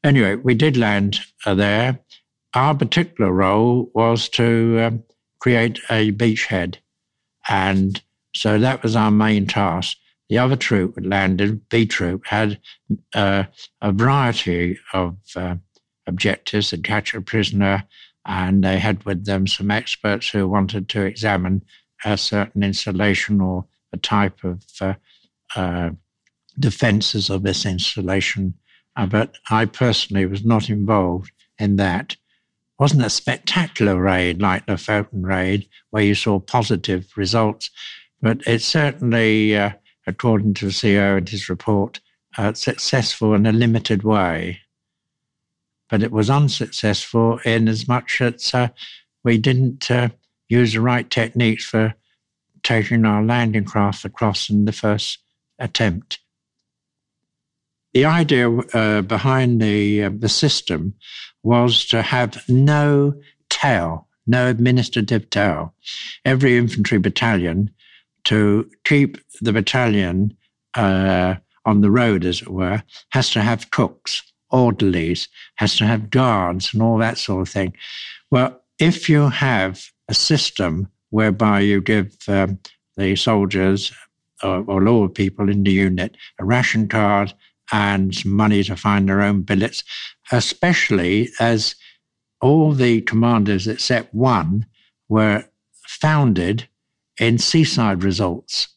Anyway, 0.03 0.35
we 0.35 0.53
did 0.53 0.75
land 0.75 1.19
uh, 1.45 1.53
there. 1.53 1.99
Our 2.53 2.75
particular 2.75 3.31
role 3.31 3.89
was 3.93 4.27
to 4.29 4.79
um, 4.81 5.03
create 5.39 5.79
a 5.89 6.11
beachhead. 6.11 6.77
And 7.47 8.01
so 8.33 8.59
that 8.59 8.83
was 8.83 8.95
our 8.95 9.11
main 9.11 9.47
task. 9.47 9.97
The 10.29 10.37
other 10.37 10.55
troop 10.55 10.95
that 10.95 11.05
landed, 11.05 11.67
B 11.69 11.85
Troop, 11.85 12.25
had 12.25 12.59
uh, 13.13 13.43
a 13.81 13.91
variety 13.91 14.79
of 14.93 15.17
uh, 15.35 15.55
objectives 16.07 16.69
to 16.69 16.77
catch 16.77 17.13
a 17.13 17.21
prisoner, 17.21 17.83
and 18.25 18.63
they 18.63 18.79
had 18.79 19.03
with 19.03 19.25
them 19.25 19.47
some 19.47 19.69
experts 19.69 20.29
who 20.29 20.47
wanted 20.47 20.89
to 20.89 21.01
examine 21.01 21.63
a 22.05 22.17
certain 22.17 22.63
installation 22.63 23.41
or 23.41 23.65
a 23.91 23.97
type 23.97 24.43
of 24.43 24.63
uh, 25.55 25.91
defenses 26.59 27.29
of 27.29 27.43
this 27.43 27.65
installation. 27.65 28.53
Uh, 28.95 29.05
but 29.05 29.35
I 29.49 29.65
personally 29.65 30.25
was 30.25 30.45
not 30.45 30.69
involved 30.69 31.31
in 31.57 31.77
that. 31.77 32.15
Wasn't 32.79 33.05
a 33.05 33.09
spectacular 33.09 33.99
raid 33.99 34.41
like 34.41 34.65
the 34.65 34.73
Lofoten 34.73 35.23
raid, 35.23 35.67
where 35.91 36.03
you 36.03 36.15
saw 36.15 36.39
positive 36.39 37.07
results, 37.15 37.69
but 38.21 38.41
it 38.47 38.61
certainly 38.61 39.55
uh, 39.55 39.71
according 40.07 40.53
to 40.55 40.65
the 40.65 40.71
CEO 40.71 41.17
and 41.17 41.29
his 41.29 41.49
report, 41.49 41.99
uh, 42.37 42.53
successful 42.53 43.33
in 43.33 43.45
a 43.45 43.51
limited 43.51 44.03
way. 44.03 44.59
But 45.89 46.03
it 46.03 46.11
was 46.11 46.29
unsuccessful 46.29 47.39
in 47.45 47.67
as 47.67 47.87
much 47.87 48.21
as 48.21 48.53
uh, 48.53 48.69
we 49.23 49.37
didn't 49.37 49.89
use 50.49 50.73
the 50.73 50.81
right 50.81 51.09
techniques 51.09 51.65
for 51.65 51.93
taking 52.63 53.05
our 53.05 53.23
landing 53.23 53.65
craft 53.65 54.05
across 54.05 54.49
in 54.49 54.65
the 54.65 54.71
first 54.71 55.19
attempt. 55.63 56.19
The 57.93 58.05
idea 58.05 58.49
uh, 58.51 59.01
behind 59.01 59.61
the, 59.61 60.03
uh, 60.03 60.11
the 60.17 60.29
system 60.29 60.93
was 61.43 61.85
to 61.87 62.01
have 62.01 62.43
no 62.49 63.13
tail, 63.49 64.07
no 64.25 64.47
administrative 64.47 65.29
tail. 65.29 65.73
Every 66.25 66.57
infantry 66.57 66.97
battalion 66.97 67.69
to 68.25 68.69
keep 68.83 69.17
the 69.41 69.53
battalion 69.53 70.35
uh, 70.75 71.35
on 71.65 71.81
the 71.81 71.91
road, 71.91 72.25
as 72.25 72.41
it 72.41 72.49
were, 72.49 72.81
has 73.09 73.29
to 73.31 73.41
have 73.41 73.71
cooks, 73.71 74.23
orderlies, 74.49 75.27
has 75.55 75.75
to 75.77 75.85
have 75.85 76.09
guards, 76.09 76.73
and 76.73 76.81
all 76.81 76.97
that 76.97 77.17
sort 77.17 77.41
of 77.47 77.53
thing. 77.53 77.73
Well, 78.31 78.61
if 78.79 79.07
you 79.07 79.29
have 79.29 79.85
a 80.07 80.13
system 80.13 80.87
whereby 81.11 81.59
you 81.59 81.79
give 81.79 82.15
um, 82.27 82.59
the 82.97 83.15
soldiers 83.15 83.91
or, 84.43 84.81
lower 84.81 85.09
people 85.09 85.49
in 85.49 85.63
the 85.63 85.71
unit 85.71 86.17
a 86.39 86.45
ration 86.45 86.87
card 86.87 87.33
and 87.71 88.23
money 88.25 88.63
to 88.63 88.75
find 88.75 89.07
their 89.07 89.21
own 89.21 89.41
billets, 89.41 89.83
especially 90.31 91.29
as 91.39 91.75
all 92.41 92.73
the 92.73 93.01
commanders 93.01 93.67
except 93.67 94.13
one 94.13 94.65
were 95.07 95.45
founded 95.87 96.67
in 97.19 97.37
seaside 97.37 98.03
resorts 98.03 98.67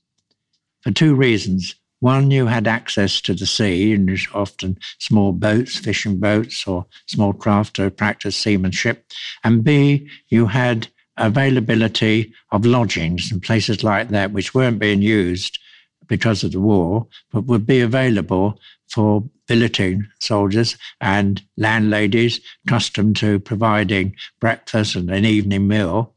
for 0.83 0.93
two 0.93 1.15
reasons. 1.15 1.75
One, 2.01 2.31
you 2.31 2.47
had 2.47 2.69
access 2.69 3.21
to 3.23 3.35
the 3.35 3.47
sea, 3.47 3.93
and 3.95 4.09
often 4.35 4.79
small 4.99 5.33
boats, 5.33 5.77
fishing 5.77 6.21
boats, 6.21 6.67
or 6.67 6.87
small 7.07 7.33
craft 7.33 7.77
to 7.77 7.91
practice 7.91 8.37
seamanship. 8.37 9.11
And 9.43 9.65
B, 9.65 10.09
you 10.29 10.47
had 10.47 10.89
availability 11.17 12.33
of 12.53 12.67
lodgings 12.67 13.33
and 13.33 13.43
places 13.43 13.83
like 13.83 14.09
that, 14.11 14.33
which 14.33 14.55
weren't 14.55 14.79
being 14.79 15.03
used 15.03 15.59
because 16.07 16.45
of 16.45 16.53
the 16.53 16.61
war, 16.61 17.07
but 17.33 17.47
would 17.47 17.67
be 17.67 17.81
available 17.81 18.59
for 18.89 19.25
billeting 19.49 20.07
soldiers 20.21 20.77
and 21.01 21.43
landladies 21.57 22.41
accustomed 22.67 23.17
to 23.17 23.39
providing 23.41 24.15
breakfast 24.41 24.95
and 24.97 25.11
an 25.11 25.25
evening 25.25 25.67
meal 25.67 26.15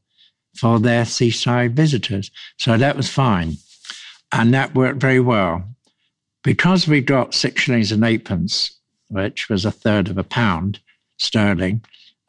for 0.55 0.79
their 0.79 1.05
seaside 1.05 1.75
visitors. 1.75 2.31
So 2.57 2.77
that 2.77 2.95
was 2.95 3.09
fine. 3.09 3.53
And 4.31 4.53
that 4.53 4.75
worked 4.75 4.99
very 4.99 5.19
well. 5.19 5.63
Because 6.43 6.87
we 6.87 7.01
got 7.01 7.33
six 7.33 7.63
shillings 7.63 7.91
and 7.91 8.03
eightpence, 8.03 8.71
which 9.09 9.49
was 9.49 9.65
a 9.65 9.71
third 9.71 10.07
of 10.07 10.17
a 10.17 10.23
pound 10.23 10.79
sterling, 11.17 11.83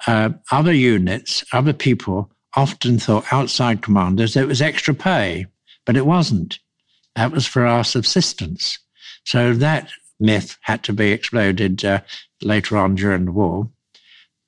uh, 0.06 0.30
other 0.50 0.72
units, 0.72 1.44
other 1.52 1.72
people 1.72 2.30
often 2.56 2.98
thought 2.98 3.32
outside 3.32 3.82
commanders 3.82 4.36
it 4.36 4.48
was 4.48 4.62
extra 4.62 4.94
pay, 4.94 5.46
but 5.86 5.96
it 5.96 6.06
wasn't. 6.06 6.58
That 7.16 7.32
was 7.32 7.46
for 7.46 7.66
our 7.66 7.84
subsistence. 7.84 8.78
So 9.24 9.54
that 9.54 9.90
myth 10.18 10.58
had 10.62 10.82
to 10.84 10.92
be 10.92 11.12
exploded 11.12 11.84
uh, 11.84 12.00
later 12.42 12.76
on 12.76 12.94
during 12.94 13.24
the 13.24 13.32
war. 13.32 13.68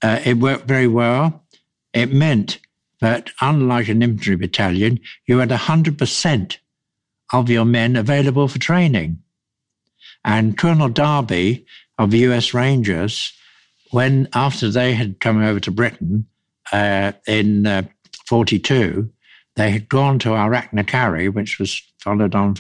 Uh, 0.02 0.20
it 0.24 0.38
worked 0.38 0.66
very 0.66 0.86
well. 0.86 1.44
It 1.92 2.12
meant 2.12 2.58
that, 3.00 3.30
unlike 3.40 3.88
an 3.88 4.02
infantry 4.02 4.36
battalion, 4.36 5.00
you 5.26 5.38
had 5.38 5.50
100% 5.50 6.56
of 7.32 7.50
your 7.50 7.64
men 7.64 7.96
available 7.96 8.48
for 8.48 8.58
training. 8.58 9.22
And 10.24 10.56
Colonel 10.56 10.88
Darby 10.88 11.66
of 11.98 12.10
the 12.10 12.18
US 12.18 12.54
Rangers, 12.54 13.32
when 13.90 14.28
after 14.34 14.70
they 14.70 14.94
had 14.94 15.20
come 15.20 15.42
over 15.42 15.60
to 15.60 15.70
Britain 15.70 16.26
uh, 16.72 17.12
in 17.26 17.66
uh, 17.66 17.82
42, 18.26 19.11
they 19.56 19.70
had 19.70 19.88
gone 19.88 20.18
to 20.20 20.30
Achnacarry, 20.30 21.32
which 21.32 21.58
was 21.58 21.82
followed 21.98 22.35
on 22.35 22.56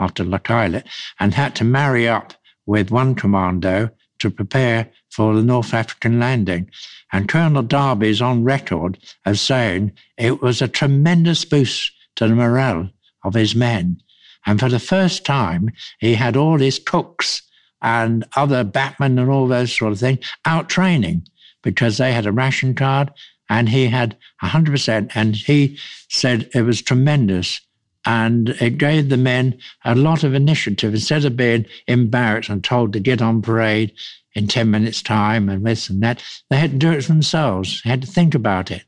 after 0.00 0.24
Lochailort, 0.24 0.84
and 1.18 1.34
had 1.34 1.54
to 1.56 1.64
marry 1.64 2.08
up 2.08 2.34
with 2.66 2.90
one 2.90 3.14
commando 3.14 3.90
to 4.20 4.30
prepare 4.30 4.90
for 5.10 5.34
the 5.34 5.42
North 5.42 5.74
African 5.74 6.18
landing. 6.18 6.70
And 7.12 7.28
Colonel 7.28 7.62
Darby 7.62 8.08
is 8.08 8.22
on 8.22 8.44
record 8.44 8.98
as 9.24 9.40
saying 9.40 9.92
it 10.16 10.40
was 10.40 10.62
a 10.62 10.68
tremendous 10.68 11.44
boost 11.44 11.92
to 12.16 12.28
the 12.28 12.34
morale 12.34 12.88
of 13.24 13.34
his 13.34 13.54
men. 13.54 14.00
And 14.46 14.60
for 14.60 14.68
the 14.68 14.78
first 14.78 15.24
time, 15.24 15.70
he 15.98 16.14
had 16.14 16.36
all 16.36 16.58
his 16.58 16.78
cooks 16.78 17.42
and 17.82 18.24
other 18.36 18.64
batmen 18.64 19.18
and 19.18 19.30
all 19.30 19.46
those 19.46 19.74
sort 19.74 19.92
of 19.92 20.00
things 20.00 20.24
out 20.44 20.68
training 20.68 21.26
because 21.64 21.98
they 21.98 22.12
had 22.12 22.26
a 22.26 22.32
ration 22.32 22.74
card 22.74 23.10
and 23.48 23.68
he 23.68 23.86
had 23.86 24.16
100%. 24.42 25.10
And 25.14 25.34
he 25.34 25.76
said 26.08 26.48
it 26.54 26.62
was 26.62 26.80
tremendous. 26.80 27.60
And 28.06 28.50
it 28.60 28.78
gave 28.78 29.08
the 29.08 29.16
men 29.16 29.58
a 29.84 29.94
lot 29.94 30.22
of 30.22 30.34
initiative. 30.34 30.94
Instead 30.94 31.24
of 31.24 31.36
being 31.36 31.66
embarrassed 31.88 32.50
and 32.50 32.62
told 32.62 32.92
to 32.92 33.00
get 33.00 33.22
on 33.22 33.42
parade 33.42 33.92
in 34.34 34.46
10 34.46 34.70
minutes' 34.70 35.02
time 35.02 35.48
and 35.48 35.66
this 35.66 35.88
and 35.88 36.02
that. 36.02 36.22
They 36.50 36.56
had 36.56 36.72
to 36.72 36.76
do 36.76 36.92
it 36.92 37.06
themselves. 37.06 37.80
They 37.82 37.90
had 37.90 38.02
to 38.02 38.06
think 38.06 38.34
about 38.34 38.70
it, 38.70 38.84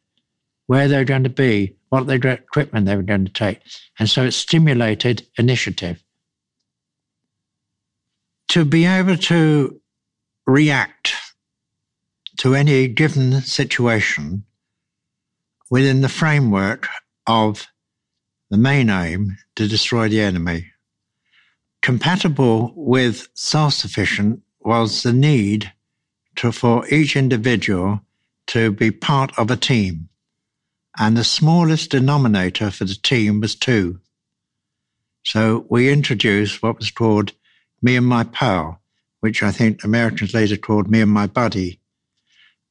where 0.67 0.89
they 0.89 0.99
were 0.99 1.05
going 1.05 1.25
to 1.25 1.31
be, 1.31 1.77
what 1.89 2.09
equipment 2.11 2.87
they 2.87 2.97
were 2.97 3.03
going 3.03 3.25
to 3.25 3.33
take. 3.33 3.61
And 3.99 4.11
so 4.11 4.25
it 4.25 4.33
stimulated 4.33 5.27
initiative. 5.39 6.03
To 8.49 8.65
be 8.65 8.85
able 8.85 9.17
to 9.17 9.81
react 10.47 11.15
to 12.39 12.55
any 12.55 12.89
given 12.89 13.41
situation 13.41 14.45
within 15.71 16.01
the 16.01 16.09
framework 16.09 16.89
of 17.27 17.67
the 18.51 18.57
main 18.57 18.91
aim 18.91 19.37
to 19.57 19.67
destroy 19.67 20.09
the 20.09 20.21
enemy. 20.21 20.73
Compatible 21.83 22.73
with 22.77 23.29
self 23.35 23.75
sufficient 23.75 24.43
was 24.61 25.03
the 25.03 25.13
need 25.13 25.73
to, 26.37 26.53
for 26.53 26.87
each 26.89 27.17
individual 27.17 28.01
to 28.49 28.71
be 28.71 28.91
part 28.91 29.37
of 29.39 29.51
a 29.51 29.57
team. 29.57 30.09
And 30.99 31.17
the 31.17 31.25
smallest 31.25 31.91
denominator 31.91 32.71
for 32.71 32.85
the 32.85 32.95
team 32.95 33.41
was 33.41 33.55
two. 33.55 34.01
So 35.25 35.67
we 35.69 35.93
introduced 35.93 36.63
what 36.63 36.79
was 36.79 36.91
called 36.91 37.33
Me 37.83 37.97
and 37.97 38.07
My 38.07 38.25
Pal, 38.25 38.81
which 39.21 39.43
I 39.43 39.51
think 39.51 39.83
Americans 39.83 40.35
later 40.35 40.57
called 40.57 40.89
Me 40.89 41.01
and 41.01 41.11
My 41.11 41.27
Buddy. 41.27 41.81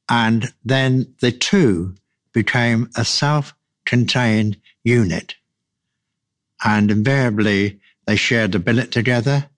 And 0.08 0.52
then 0.64 1.14
the 1.20 1.32
two 1.32 1.94
became 2.32 2.90
a 2.96 3.04
self 3.04 3.54
contained 3.84 4.58
unit. 4.84 5.34
And 6.64 6.90
invariably, 6.90 7.80
they 8.06 8.16
shared 8.16 8.54
a 8.54 8.58
billet 8.58 8.92
together. 8.92 9.48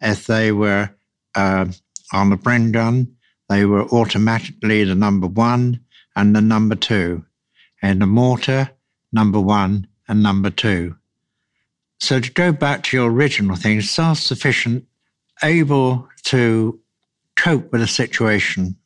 If 0.00 0.26
they 0.26 0.52
were 0.52 0.90
uh, 1.34 1.66
on 2.12 2.30
the 2.30 2.36
Bren 2.36 2.72
gun, 2.72 3.16
they 3.48 3.64
were 3.64 3.84
automatically 3.88 4.84
the 4.84 4.94
number 4.94 5.26
one 5.26 5.80
and 6.16 6.34
the 6.34 6.40
number 6.40 6.74
two, 6.74 7.24
and 7.82 8.00
the 8.00 8.06
mortar, 8.06 8.70
number 9.12 9.40
one 9.40 9.86
and 10.08 10.22
number 10.22 10.50
two. 10.50 10.96
So 12.00 12.20
to 12.20 12.30
go 12.32 12.52
back 12.52 12.82
to 12.84 12.96
your 12.96 13.10
original 13.10 13.56
thing, 13.56 13.80
self 13.80 14.18
sufficient, 14.18 14.86
able 15.42 16.08
to 16.24 16.80
cope 17.36 17.72
with 17.72 17.82
a 17.82 17.86
situation 17.86 18.76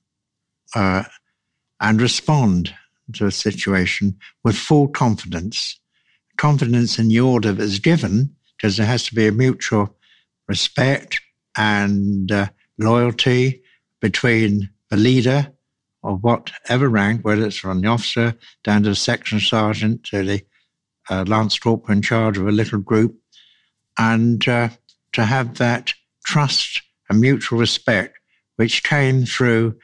uh, 0.74 1.04
and 1.80 2.00
respond 2.00 2.74
to 3.14 3.26
a 3.26 3.32
situation 3.32 4.16
with 4.44 4.56
full 4.56 4.88
confidence, 4.88 5.78
confidence 6.36 6.98
in 6.98 7.08
the 7.08 7.20
order 7.20 7.52
that 7.52 7.62
is 7.62 7.78
given, 7.78 8.34
because 8.56 8.76
there 8.76 8.86
has 8.86 9.04
to 9.04 9.14
be 9.14 9.26
a 9.26 9.32
mutual 9.32 9.96
respect 10.48 11.20
and 11.56 12.30
uh, 12.32 12.46
loyalty 12.78 13.62
between 14.00 14.68
the 14.90 14.96
leader 14.96 15.52
of 16.04 16.22
whatever 16.22 16.88
rank, 16.88 17.24
whether 17.24 17.46
it's 17.46 17.56
from 17.56 17.80
the 17.80 17.88
officer 17.88 18.34
down 18.64 18.82
to 18.82 18.90
the 18.90 18.94
section 18.94 19.40
sergeant 19.40 20.04
to 20.04 20.24
the 20.24 20.42
uh, 21.10 21.24
lance 21.26 21.58
corporal 21.58 21.96
in 21.96 22.02
charge 22.02 22.38
of 22.38 22.46
a 22.46 22.52
little 22.52 22.78
group, 22.78 23.16
and 23.98 24.46
uh, 24.48 24.68
to 25.12 25.24
have 25.24 25.58
that 25.58 25.92
trust 26.24 26.82
and 27.08 27.20
mutual 27.20 27.58
respect, 27.58 28.18
which 28.56 28.84
came 28.84 29.24
through 29.24 29.74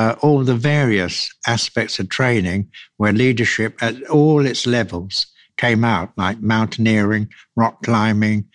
uh, 0.00 0.16
all 0.22 0.42
the 0.42 0.56
various 0.56 1.30
aspects 1.46 1.98
of 1.98 2.08
training 2.08 2.66
where 2.96 3.12
leadership 3.12 3.76
at 3.82 4.02
all 4.04 4.46
its 4.46 4.66
levels 4.66 5.26
came 5.58 5.84
out, 5.84 6.10
like 6.16 6.40
mountaineering, 6.40 7.28
rock 7.54 7.82
climbing, 7.82 8.48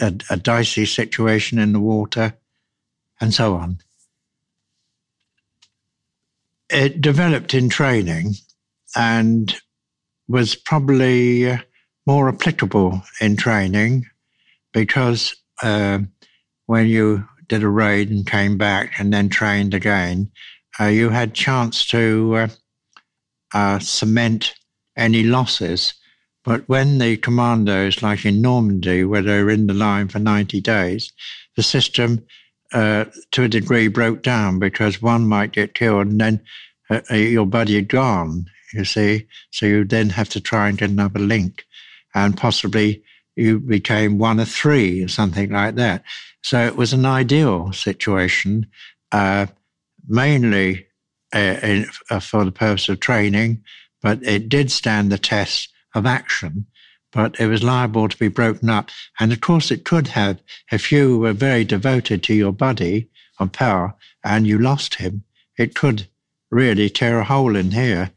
a, 0.00 0.12
a 0.28 0.36
dicey 0.36 0.84
situation 0.84 1.60
in 1.60 1.72
the 1.72 1.78
water, 1.78 2.36
and 3.20 3.32
so 3.32 3.54
on. 3.54 3.78
It 6.68 7.00
developed 7.00 7.54
in 7.54 7.68
training 7.68 8.34
and 8.96 9.54
was 10.26 10.56
probably 10.56 11.48
uh, 11.48 11.58
more 12.08 12.28
applicable 12.28 13.02
in 13.20 13.36
training 13.36 14.04
because 14.72 15.36
uh, 15.62 16.00
when 16.66 16.88
you 16.88 17.24
did 17.46 17.62
a 17.62 17.68
raid 17.68 18.10
and 18.10 18.26
came 18.26 18.58
back 18.58 18.98
and 18.98 19.12
then 19.12 19.28
trained 19.28 19.72
again, 19.72 20.28
uh, 20.80 20.86
you 20.86 21.10
had 21.10 21.34
chance 21.34 21.86
to 21.86 22.36
uh, 22.36 22.48
uh, 23.54 23.78
cement 23.78 24.54
any 24.96 25.22
losses. 25.22 25.94
But 26.44 26.68
when 26.68 26.98
the 26.98 27.16
commandos, 27.16 28.02
like 28.02 28.24
in 28.24 28.40
Normandy, 28.40 29.04
where 29.04 29.22
they 29.22 29.42
were 29.42 29.50
in 29.50 29.66
the 29.66 29.74
line 29.74 30.08
for 30.08 30.18
90 30.18 30.60
days, 30.60 31.12
the 31.56 31.62
system 31.62 32.24
uh, 32.72 33.06
to 33.32 33.44
a 33.44 33.48
degree 33.48 33.88
broke 33.88 34.22
down 34.22 34.58
because 34.58 35.02
one 35.02 35.26
might 35.26 35.52
get 35.52 35.74
killed 35.74 36.06
and 36.08 36.20
then 36.20 36.40
uh, 36.90 37.00
uh, 37.10 37.14
your 37.14 37.46
buddy 37.46 37.74
had 37.74 37.88
gone, 37.88 38.46
you 38.72 38.84
see. 38.84 39.26
So 39.50 39.66
you 39.66 39.84
then 39.84 40.10
have 40.10 40.28
to 40.30 40.40
try 40.40 40.68
and 40.68 40.78
get 40.78 40.90
another 40.90 41.18
link. 41.18 41.64
And 42.14 42.36
possibly 42.36 43.02
you 43.34 43.58
became 43.60 44.18
one 44.18 44.40
of 44.40 44.48
three 44.48 45.02
or 45.02 45.08
something 45.08 45.50
like 45.50 45.74
that. 45.76 46.02
So 46.42 46.64
it 46.64 46.76
was 46.76 46.92
an 46.92 47.04
ideal 47.04 47.72
situation, 47.72 48.66
uh, 49.12 49.46
mainly 50.08 50.86
uh, 51.34 51.58
in, 51.62 51.86
uh, 52.10 52.20
for 52.20 52.44
the 52.44 52.52
purpose 52.52 52.88
of 52.88 53.00
training, 53.00 53.62
but 54.02 54.22
it 54.22 54.48
did 54.48 54.70
stand 54.70 55.10
the 55.10 55.18
test 55.18 55.72
of 55.94 56.06
action. 56.06 56.66
But 57.12 57.40
it 57.40 57.46
was 57.46 57.62
liable 57.62 58.08
to 58.08 58.16
be 58.16 58.28
broken 58.28 58.68
up. 58.68 58.90
And 59.18 59.32
of 59.32 59.40
course, 59.40 59.70
it 59.70 59.84
could 59.84 60.08
have, 60.08 60.40
if 60.70 60.92
you 60.92 61.18
were 61.18 61.32
very 61.32 61.64
devoted 61.64 62.22
to 62.24 62.34
your 62.34 62.52
buddy 62.52 63.08
of 63.38 63.52
power 63.52 63.94
and 64.22 64.46
you 64.46 64.58
lost 64.58 64.96
him, 64.96 65.24
it 65.56 65.74
could 65.74 66.06
really 66.50 66.90
tear 66.90 67.20
a 67.20 67.24
hole 67.24 67.56
in 67.56 67.70
here. 67.70 68.10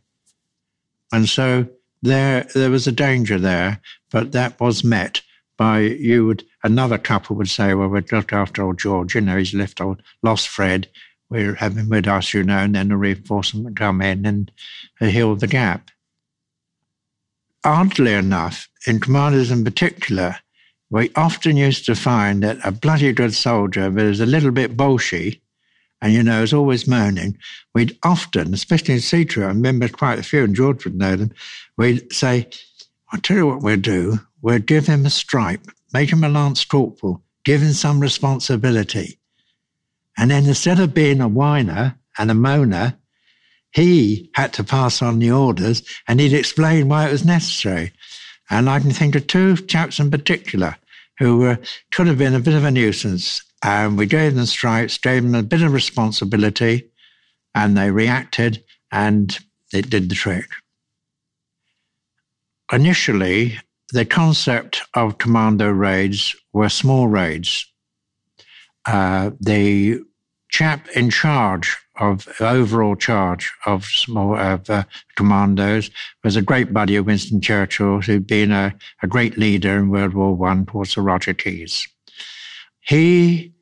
And 1.11 1.29
so 1.29 1.67
there, 2.01 2.47
there 2.53 2.69
was 2.69 2.87
a 2.87 2.91
danger 2.91 3.39
there, 3.39 3.81
but 4.11 4.31
that 4.33 4.59
was 4.59 4.83
met 4.83 5.21
by 5.57 5.79
you 5.81 6.25
would 6.25 6.43
another 6.63 6.97
couple 6.97 7.35
would 7.35 7.49
say, 7.49 7.73
well, 7.73 7.89
we'd 7.89 8.11
look 8.11 8.31
after 8.33 8.63
old 8.63 8.79
George, 8.79 9.15
you 9.15 9.21
know, 9.21 9.37
he's 9.37 9.53
left 9.53 9.81
old 9.81 10.01
lost 10.23 10.47
Fred. 10.47 10.87
We're 11.29 11.55
having 11.55 11.89
with 11.89 12.07
us, 12.07 12.33
you 12.33 12.43
know, 12.43 12.57
and 12.57 12.75
then 12.75 12.89
the 12.89 12.97
reinforcement 12.97 13.77
come 13.77 14.01
in 14.01 14.25
and 14.25 14.51
heal 14.99 15.35
the 15.35 15.47
gap. 15.47 15.91
Oddly 17.63 18.13
enough, 18.13 18.67
in 18.87 18.99
commandos 18.99 19.51
in 19.51 19.63
particular, 19.63 20.37
we 20.89 21.11
often 21.15 21.55
used 21.57 21.85
to 21.85 21.95
find 21.95 22.41
that 22.41 22.57
a 22.63 22.71
bloody 22.71 23.11
good 23.13 23.33
soldier, 23.33 23.91
but 23.91 24.05
was 24.05 24.21
a 24.21 24.25
little 24.25 24.51
bit 24.51 24.75
bolshy, 24.75 25.39
and 26.01 26.13
you 26.13 26.23
know, 26.23 26.41
is 26.41 26.53
always 26.53 26.87
moaning, 26.87 27.37
we'd 27.75 27.97
often, 28.03 28.53
especially 28.53 28.95
in 28.95 29.01
C 29.01 29.25
Troop, 29.25 29.45
I 29.45 29.49
remember 29.49 29.87
quite 29.87 30.17
a 30.17 30.23
few, 30.23 30.43
and 30.45 30.55
George 30.55 30.85
would 30.85 30.95
know 30.95 31.15
them, 31.15 31.31
we'd 31.77 32.11
say, 32.11 32.47
I'll 33.11 33.19
tell 33.19 33.37
you 33.37 33.47
what 33.47 33.61
we'll 33.61 33.77
do 33.77 34.19
we'll 34.41 34.59
give 34.59 34.87
him 34.87 35.05
a 35.05 35.09
stripe, 35.09 35.67
make 35.93 36.11
him 36.11 36.23
a 36.23 36.29
lance 36.29 36.63
corporal, 36.63 37.21
give 37.43 37.61
him 37.61 37.73
some 37.73 37.99
responsibility. 37.99 39.18
And 40.19 40.29
then 40.29 40.45
instead 40.45 40.79
of 40.79 40.93
being 40.93 41.21
a 41.21 41.29
whiner 41.29 41.97
and 42.17 42.29
a 42.29 42.33
moaner, 42.33 42.97
he 43.71 44.29
had 44.35 44.51
to 44.53 44.65
pass 44.65 45.01
on 45.01 45.19
the 45.19 45.31
orders 45.31 45.81
and 46.07 46.19
he'd 46.19 46.33
explain 46.33 46.89
why 46.89 47.07
it 47.07 47.11
was 47.11 47.23
necessary. 47.23 47.93
And 48.49 48.69
I 48.69 48.81
can 48.81 48.91
think 48.91 49.15
of 49.15 49.27
two 49.27 49.55
chaps 49.55 49.97
in 49.97 50.11
particular 50.11 50.75
who 51.19 51.45
uh, 51.45 51.55
could 51.91 52.07
have 52.07 52.17
been 52.17 52.35
a 52.35 52.39
bit 52.41 52.53
of 52.53 52.65
a 52.65 52.71
nuisance. 52.71 53.41
And 53.63 53.97
we 53.97 54.07
gave 54.07 54.35
them 54.35 54.45
stripes, 54.45 54.97
gave 54.97 55.23
them 55.23 55.35
a 55.35 55.43
bit 55.43 55.61
of 55.61 55.71
responsibility, 55.71 56.89
and 57.55 57.77
they 57.77 57.89
reacted 57.89 58.63
and 58.91 59.37
it 59.71 59.89
did 59.89 60.09
the 60.09 60.15
trick. 60.15 60.49
Initially, 62.73 63.57
the 63.93 64.05
concept 64.05 64.81
of 64.93 65.17
commando 65.17 65.69
raids 65.69 66.35
were 66.51 66.69
small 66.69 67.07
raids. 67.07 67.65
Uh, 68.85 69.31
the 69.39 70.01
chap 70.49 70.87
in 70.95 71.09
charge 71.09 71.77
of 71.99 72.27
overall 72.39 72.95
charge 72.95 73.51
of 73.65 73.85
small 73.85 74.37
of 74.37 74.69
uh, 74.69 74.83
commandos 75.15 75.89
was 76.23 76.35
a 76.35 76.41
great 76.41 76.73
buddy 76.73 76.95
of 76.95 77.05
Winston 77.05 77.41
Churchill, 77.41 78.01
who'd 78.01 78.27
been 78.27 78.51
a, 78.51 78.73
a 79.03 79.07
great 79.07 79.37
leader 79.37 79.77
in 79.77 79.89
World 79.89 80.13
War 80.13 80.35
One 80.35 80.65
towards 80.65 80.91
Sir 80.91 81.01
Roger 81.01 81.33
Keyes. 81.33 81.87
He, 82.81 83.53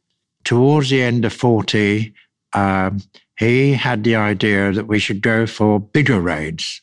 towards 0.44 0.90
the 0.90 1.02
end 1.02 1.26
of 1.26 1.34
forty, 1.34 2.14
um, 2.54 3.02
he 3.38 3.74
had 3.74 4.04
the 4.04 4.16
idea 4.16 4.72
that 4.72 4.88
we 4.88 5.00
should 5.00 5.22
go 5.22 5.46
for 5.46 5.80
bigger 5.80 6.20
raids 6.20 6.82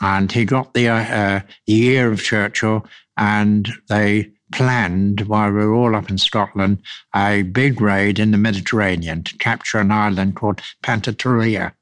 and 0.00 0.30
he 0.30 0.44
got 0.44 0.74
the, 0.74 0.88
uh, 0.88 1.40
the 1.66 1.86
ear 1.86 2.12
of 2.12 2.22
Churchill, 2.22 2.86
and 3.16 3.68
they 3.88 4.30
planned, 4.52 5.22
while 5.22 5.50
we 5.50 5.64
were 5.64 5.74
all 5.74 5.94
up 5.94 6.10
in 6.10 6.18
Scotland, 6.18 6.78
a 7.14 7.42
big 7.42 7.80
raid 7.80 8.18
in 8.18 8.30
the 8.30 8.38
Mediterranean 8.38 9.22
to 9.24 9.36
capture 9.38 9.78
an 9.78 9.90
island 9.90 10.36
called 10.36 10.62
Pantelleria 10.82 11.72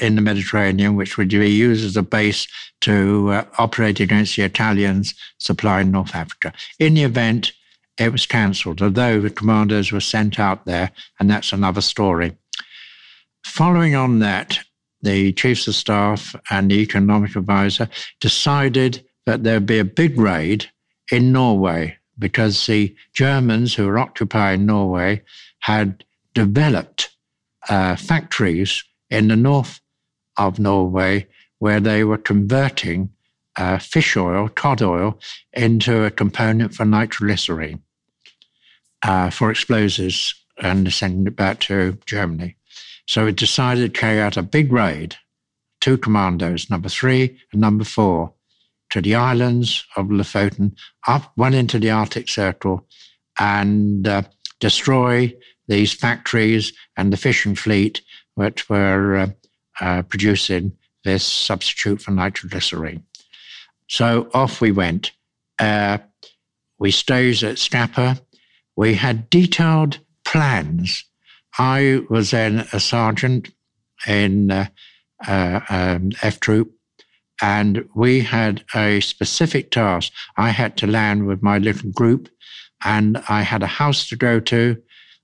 in 0.00 0.16
the 0.16 0.22
Mediterranean, 0.22 0.96
which 0.96 1.16
would 1.16 1.28
be 1.28 1.50
used 1.50 1.84
as 1.84 1.96
a 1.96 2.02
base 2.02 2.48
to 2.80 3.30
uh, 3.30 3.44
operate 3.58 4.00
against 4.00 4.36
the 4.36 4.42
Italians 4.42 5.14
supplying 5.38 5.90
North 5.90 6.14
Africa. 6.14 6.52
In 6.78 6.94
the 6.94 7.04
event, 7.04 7.52
it 7.98 8.10
was 8.10 8.26
cancelled, 8.26 8.82
although 8.82 9.20
the 9.20 9.30
commandos 9.30 9.92
were 9.92 10.00
sent 10.00 10.40
out 10.40 10.64
there, 10.64 10.90
and 11.18 11.30
that's 11.30 11.52
another 11.52 11.82
story. 11.82 12.36
Following 13.44 13.94
on 13.94 14.18
that, 14.20 14.58
the 15.02 15.32
chiefs 15.32 15.68
of 15.68 15.74
staff 15.74 16.34
and 16.50 16.70
the 16.70 16.80
economic 16.80 17.36
advisor 17.36 17.88
decided 18.20 19.04
that 19.26 19.44
there'd 19.44 19.66
be 19.66 19.78
a 19.78 19.84
big 19.84 20.18
raid 20.18 20.68
in 21.10 21.32
Norway 21.32 21.96
because 22.18 22.66
the 22.66 22.94
Germans 23.12 23.74
who 23.74 23.86
were 23.86 23.98
occupying 23.98 24.66
Norway 24.66 25.22
had 25.60 26.04
developed 26.34 27.10
uh, 27.68 27.96
factories 27.96 28.84
in 29.08 29.28
the 29.28 29.36
north 29.36 29.80
of 30.36 30.58
Norway 30.58 31.26
where 31.58 31.80
they 31.80 32.04
were 32.04 32.18
converting 32.18 33.10
uh, 33.56 33.78
fish 33.78 34.16
oil, 34.16 34.48
cod 34.48 34.80
oil, 34.80 35.18
into 35.52 36.04
a 36.04 36.10
component 36.10 36.74
for 36.74 36.84
nitroglycerine 36.84 37.80
uh, 39.02 39.30
for 39.30 39.50
explosives 39.50 40.34
and 40.58 40.92
sending 40.92 41.26
it 41.26 41.36
back 41.36 41.60
to 41.60 41.98
Germany. 42.06 42.56
So 43.06 43.26
it 43.26 43.36
decided 43.36 43.94
to 43.94 44.00
carry 44.00 44.20
out 44.20 44.36
a 44.36 44.42
big 44.42 44.72
raid, 44.72 45.16
two 45.80 45.98
commandos, 45.98 46.70
number 46.70 46.88
three 46.88 47.38
and 47.52 47.60
number 47.60 47.84
four, 47.84 48.32
to 48.90 49.00
the 49.00 49.14
islands 49.14 49.84
of 49.96 50.06
Lofoten, 50.06 50.76
up 51.06 51.32
one 51.36 51.54
into 51.54 51.78
the 51.78 51.90
Arctic 51.90 52.28
Circle, 52.28 52.86
and 53.38 54.06
uh, 54.06 54.22
destroy 54.58 55.34
these 55.68 55.92
factories 55.92 56.72
and 56.96 57.12
the 57.12 57.16
fishing 57.16 57.54
fleet 57.54 58.02
which 58.34 58.68
were 58.68 59.16
uh, 59.16 59.28
uh, 59.80 60.02
producing 60.02 60.72
this 61.04 61.24
substitute 61.24 62.00
for 62.00 62.10
nitroglycerine. 62.10 63.02
So 63.88 64.30
off 64.34 64.60
we 64.60 64.72
went. 64.72 65.12
Uh, 65.58 65.98
we 66.78 66.90
stayed 66.90 67.42
at 67.42 67.58
Scapa. 67.58 68.20
We 68.76 68.94
had 68.94 69.30
detailed 69.30 69.98
plans 70.24 71.04
I 71.58 72.02
was 72.08 72.30
then 72.30 72.66
a 72.72 72.80
sergeant 72.80 73.50
in 74.06 74.50
uh, 74.50 74.66
uh, 75.26 75.60
um, 75.68 76.12
F 76.22 76.40
Troop, 76.40 76.72
and 77.40 77.88
we 77.94 78.20
had 78.20 78.64
a 78.74 79.00
specific 79.00 79.70
task. 79.70 80.12
I 80.36 80.50
had 80.50 80.76
to 80.78 80.86
land 80.86 81.26
with 81.26 81.42
my 81.42 81.58
little 81.58 81.90
group, 81.90 82.28
and 82.84 83.22
I 83.28 83.42
had 83.42 83.62
a 83.62 83.68
house 83.68 84.08
to 84.08 84.16
go 84.16 84.40
to, 84.40 84.76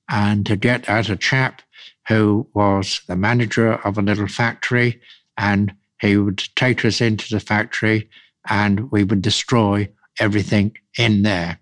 and 0.08 0.46
to 0.46 0.56
get 0.56 0.88
at 0.88 1.08
a 1.08 1.16
chap 1.16 1.62
who 2.08 2.46
was 2.54 3.00
the 3.08 3.16
manager 3.16 3.74
of 3.86 3.98
a 3.98 4.02
little 4.02 4.28
factory, 4.28 5.00
and 5.36 5.74
he 6.00 6.16
would 6.16 6.42
take 6.54 6.84
us 6.84 7.00
into 7.00 7.28
the 7.34 7.40
factory, 7.40 8.08
and 8.48 8.90
we 8.90 9.04
would 9.04 9.22
destroy 9.22 9.88
everything 10.20 10.76
in 10.98 11.22
there. 11.22 11.58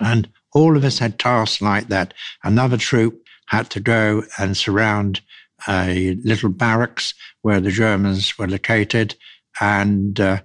And 0.00 0.28
all 0.54 0.76
of 0.76 0.84
us 0.84 0.98
had 0.98 1.18
tasks 1.18 1.60
like 1.60 1.88
that. 1.88 2.14
Another 2.42 2.76
troop 2.76 3.22
had 3.46 3.70
to 3.70 3.80
go 3.80 4.22
and 4.38 4.56
surround 4.56 5.20
a 5.68 6.16
little 6.24 6.48
barracks 6.48 7.14
where 7.42 7.60
the 7.60 7.70
Germans 7.70 8.38
were 8.38 8.48
located 8.48 9.14
and 9.60 10.18
uh, 10.20 10.40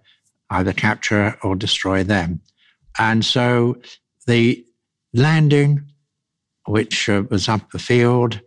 either 0.49 0.73
capture 0.73 1.37
or 1.43 1.55
destroy 1.55 2.03
them. 2.03 2.41
And 2.99 3.23
so 3.23 3.77
the 4.25 4.65
landing, 5.13 5.81
which 6.65 7.09
uh, 7.09 7.23
was 7.29 7.47
up 7.47 7.71
the 7.71 7.79
field, 7.79 8.39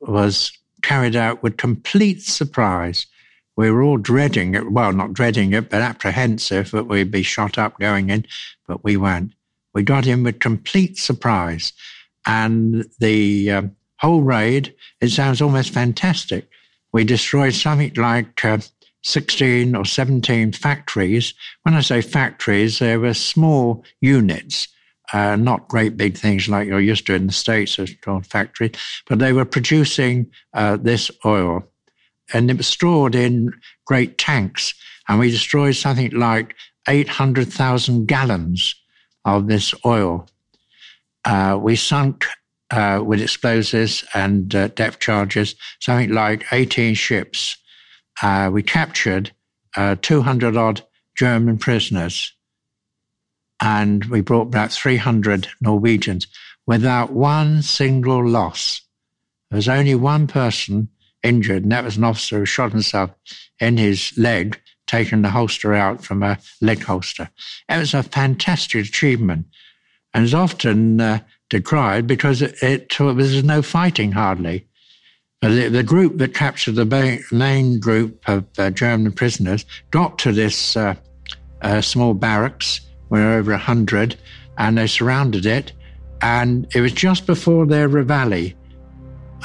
was 0.00 0.52
carried 0.82 1.16
out 1.16 1.42
with 1.42 1.56
complete 1.56 2.22
surprise. 2.22 3.06
We 3.56 3.70
were 3.70 3.82
all 3.82 3.96
dreading 3.96 4.54
it. 4.54 4.70
Well, 4.70 4.92
not 4.92 5.14
dreading 5.14 5.52
it, 5.52 5.70
but 5.70 5.80
apprehensive 5.80 6.70
that 6.72 6.86
we'd 6.86 7.10
be 7.10 7.22
shot 7.22 7.58
up 7.58 7.78
going 7.78 8.10
in, 8.10 8.26
but 8.66 8.84
we 8.84 8.96
weren't. 8.96 9.32
We 9.72 9.82
got 9.82 10.06
in 10.06 10.22
with 10.22 10.40
complete 10.40 10.98
surprise. 10.98 11.72
And 12.26 12.86
the 12.98 13.50
um, 13.50 13.76
whole 13.98 14.22
raid, 14.22 14.74
it 15.00 15.10
sounds 15.10 15.40
almost 15.40 15.72
fantastic. 15.72 16.48
We 16.92 17.04
destroyed 17.04 17.54
something 17.54 17.94
like 17.94 18.44
uh, 18.44 18.58
16 19.02 19.76
or 19.76 19.84
17 19.84 20.52
factories. 20.52 21.34
When 21.62 21.74
I 21.74 21.80
say 21.80 22.00
factories, 22.00 22.78
they 22.78 22.96
were 22.96 23.14
small 23.14 23.84
units, 24.00 24.68
uh, 25.12 25.36
not 25.36 25.68
great 25.68 25.96
big 25.96 26.16
things 26.16 26.48
like 26.48 26.66
you're 26.66 26.80
used 26.80 27.06
to 27.06 27.14
in 27.14 27.28
the 27.28 27.32
States, 27.32 27.78
as 27.78 27.94
called 28.02 28.26
factories, 28.26 28.72
but 29.08 29.18
they 29.18 29.32
were 29.32 29.44
producing 29.44 30.30
uh, 30.54 30.76
this 30.76 31.10
oil. 31.24 31.62
And 32.32 32.50
it 32.50 32.56
was 32.56 32.66
stored 32.66 33.14
in 33.14 33.52
great 33.86 34.18
tanks. 34.18 34.74
And 35.08 35.20
we 35.20 35.30
destroyed 35.30 35.76
something 35.76 36.10
like 36.10 36.56
800,000 36.88 38.06
gallons 38.06 38.74
of 39.24 39.46
this 39.46 39.74
oil. 39.84 40.28
Uh, 41.24 41.58
we 41.60 41.76
sunk 41.76 42.26
uh, 42.70 43.00
with 43.04 43.20
explosives 43.20 44.04
and 44.14 44.54
uh, 44.54 44.68
depth 44.68 44.98
charges, 44.98 45.54
something 45.80 46.12
like 46.12 46.52
18 46.52 46.94
ships. 46.94 47.56
Uh, 48.22 48.50
we 48.52 48.62
captured 48.62 49.30
uh, 49.76 49.96
200 50.00 50.56
odd 50.56 50.82
German 51.16 51.58
prisoners 51.58 52.32
and 53.60 54.04
we 54.06 54.20
brought 54.20 54.50
back 54.50 54.70
300 54.70 55.48
Norwegians 55.60 56.26
without 56.66 57.12
one 57.12 57.62
single 57.62 58.26
loss. 58.26 58.82
There 59.50 59.56
was 59.56 59.68
only 59.68 59.94
one 59.94 60.26
person 60.26 60.88
injured, 61.22 61.62
and 61.62 61.72
that 61.72 61.84
was 61.84 61.96
an 61.96 62.04
officer 62.04 62.38
who 62.38 62.46
shot 62.46 62.72
himself 62.72 63.10
in 63.60 63.76
his 63.76 64.12
leg, 64.16 64.60
taking 64.86 65.22
the 65.22 65.30
holster 65.30 65.74
out 65.74 66.04
from 66.04 66.22
a 66.22 66.38
leg 66.60 66.82
holster. 66.82 67.30
It 67.68 67.78
was 67.78 67.94
a 67.94 68.02
fantastic 68.02 68.86
achievement 68.86 69.46
and 70.12 70.24
is 70.24 70.34
often 70.34 71.00
uh, 71.00 71.20
decried 71.50 72.06
because 72.06 72.42
it, 72.42 72.62
it, 72.62 72.98
was 73.00 73.42
no 73.44 73.62
fighting 73.62 74.12
hardly. 74.12 74.66
The, 75.42 75.68
the, 75.68 75.82
group 75.82 76.16
that 76.16 76.32
captured 76.32 76.76
the 76.76 77.22
main 77.30 77.78
group 77.78 78.26
of 78.26 78.46
uh, 78.58 78.70
German 78.70 79.12
prisoners 79.12 79.66
got 79.90 80.18
to 80.20 80.32
this 80.32 80.76
uh, 80.78 80.94
uh 81.60 81.82
small 81.82 82.14
barracks, 82.14 82.80
where 83.08 83.34
over 83.34 83.52
a 83.52 83.58
hundred, 83.58 84.16
and 84.56 84.78
they 84.78 84.86
surrounded 84.86 85.44
it. 85.44 85.72
And 86.22 86.66
it 86.74 86.80
was 86.80 86.92
just 86.92 87.26
before 87.26 87.66
their 87.66 87.86
reveille, 87.86 88.54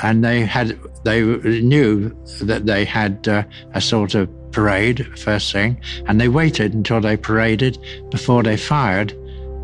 and 0.02 0.24
they 0.24 0.42
had 0.46 0.80
they 1.04 1.24
knew 1.62 2.10
that 2.42 2.66
they 2.66 2.86
had 2.86 3.28
uh, 3.28 3.44
a 3.74 3.82
sort 3.82 4.16
of 4.16 4.30
parade 4.54 5.20
first 5.20 5.52
thing, 5.52 5.82
and 6.08 6.22
they 6.22 6.30
waited 6.30 6.74
until 6.74 7.02
they 7.02 7.18
paraded 7.18 7.78
before 8.10 8.44
they 8.44 8.56
fired 8.56 9.14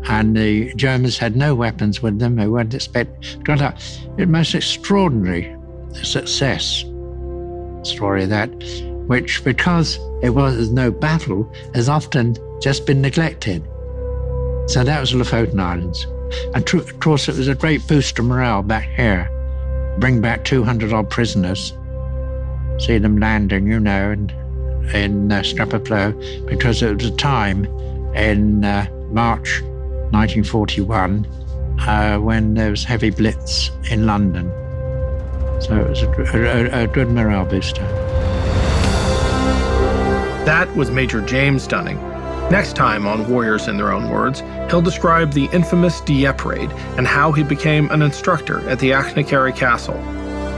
and 0.04 0.36
the 0.36 0.72
Germans 0.74 1.18
had 1.18 1.34
no 1.34 1.56
weapons 1.56 2.00
with 2.00 2.20
them. 2.20 2.36
They 2.36 2.46
weren't 2.46 2.72
expect 2.72 3.42
got 3.42 3.60
a 3.60 4.26
most 4.26 4.54
extraordinary 4.54 5.57
success 5.94 6.84
story 7.82 8.26
that, 8.26 8.48
which 9.06 9.42
because 9.44 9.98
it 10.22 10.30
was 10.30 10.70
no 10.70 10.90
battle, 10.90 11.50
has 11.74 11.88
often 11.88 12.36
just 12.60 12.86
been 12.86 13.00
neglected. 13.00 13.62
So 14.66 14.84
that 14.84 15.00
was 15.00 15.12
the 15.12 15.18
Lofoten 15.18 15.60
Islands, 15.60 16.06
and 16.54 16.66
tr- 16.66 16.78
of 16.78 17.00
course 17.00 17.28
it 17.28 17.36
was 17.36 17.48
a 17.48 17.54
great 17.54 17.86
boost 17.86 18.16
to 18.16 18.22
morale 18.22 18.62
back 18.62 18.88
here. 18.96 19.30
Bring 19.98 20.20
back 20.20 20.44
200 20.44 20.92
odd 20.92 21.10
prisoners, 21.10 21.72
see 22.78 22.98
them 22.98 23.18
landing, 23.18 23.66
you 23.66 23.80
know, 23.80 24.10
in, 24.12 24.30
in 24.94 25.32
uh, 25.32 25.42
because 26.46 26.82
it 26.82 26.94
was 26.94 27.06
a 27.06 27.16
time 27.16 27.64
in 28.14 28.64
uh, 28.64 28.86
March 29.10 29.62
1941 30.10 31.26
uh, 31.80 32.18
when 32.18 32.54
there 32.54 32.70
was 32.70 32.84
heavy 32.84 33.10
blitz 33.10 33.70
in 33.90 34.06
London. 34.06 34.50
So 35.60 35.76
it 35.76 35.88
was 35.88 36.02
a, 36.02 36.10
a, 36.34 36.84
a 36.84 36.86
good 36.86 37.10
morale 37.10 37.44
booster. 37.44 37.82
That 40.44 40.74
was 40.76 40.90
Major 40.90 41.20
James 41.20 41.66
Dunning. 41.66 41.98
Next 42.50 42.74
time 42.74 43.06
on 43.06 43.28
Warriors 43.30 43.68
in 43.68 43.76
Their 43.76 43.92
Own 43.92 44.08
Words, 44.08 44.40
he'll 44.70 44.80
describe 44.80 45.32
the 45.32 45.46
infamous 45.52 46.00
Dieppe 46.00 46.44
raid 46.44 46.70
and 46.96 47.06
how 47.06 47.32
he 47.32 47.42
became 47.42 47.90
an 47.90 48.00
instructor 48.00 48.66
at 48.68 48.78
the 48.78 48.92
Achnacarry 48.92 49.54
Castle. 49.54 49.94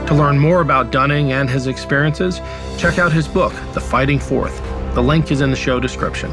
To 0.07 0.13
learn 0.13 0.39
more 0.39 0.61
about 0.61 0.91
Dunning 0.91 1.33
and 1.33 1.49
his 1.49 1.67
experiences, 1.67 2.39
check 2.77 2.97
out 2.97 3.11
his 3.11 3.27
book, 3.27 3.53
The 3.73 3.81
Fighting 3.81 4.19
Fourth. 4.19 4.57
The 4.93 5.03
link 5.03 5.31
is 5.31 5.41
in 5.41 5.51
the 5.51 5.57
show 5.57 5.79
description. 5.79 6.31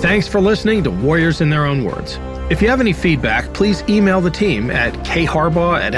Thanks 0.00 0.28
for 0.28 0.40
listening 0.40 0.82
to 0.84 0.90
Warriors 0.90 1.40
in 1.40 1.48
Their 1.48 1.64
Own 1.64 1.84
Words. 1.84 2.18
If 2.50 2.60
you 2.60 2.68
have 2.68 2.80
any 2.80 2.92
feedback, 2.92 3.50
please 3.54 3.82
email 3.88 4.20
the 4.20 4.30
team 4.30 4.70
at 4.70 4.92
kharbaugh 5.04 5.80
at. 5.80 5.94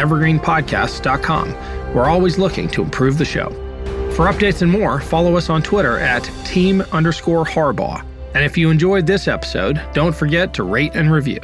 We're 1.97 2.11
always 2.11 2.37
looking 2.37 2.69
to 2.69 2.83
improve 2.83 3.17
the 3.17 3.25
show. 3.25 3.49
For 4.17 4.27
updates 4.27 4.61
and 4.61 4.71
more, 4.71 5.01
follow 5.01 5.35
us 5.35 5.49
on 5.49 5.63
Twitter 5.63 5.99
at 5.99 6.25
team 6.45 6.83
underscore 6.93 7.47
Harbaugh. 7.47 8.05
And 8.35 8.45
if 8.45 8.59
you 8.59 8.69
enjoyed 8.69 9.07
this 9.07 9.27
episode, 9.27 9.81
don't 9.95 10.15
forget 10.15 10.53
to 10.55 10.63
rate 10.63 10.95
and 10.95 11.11
review. 11.11 11.41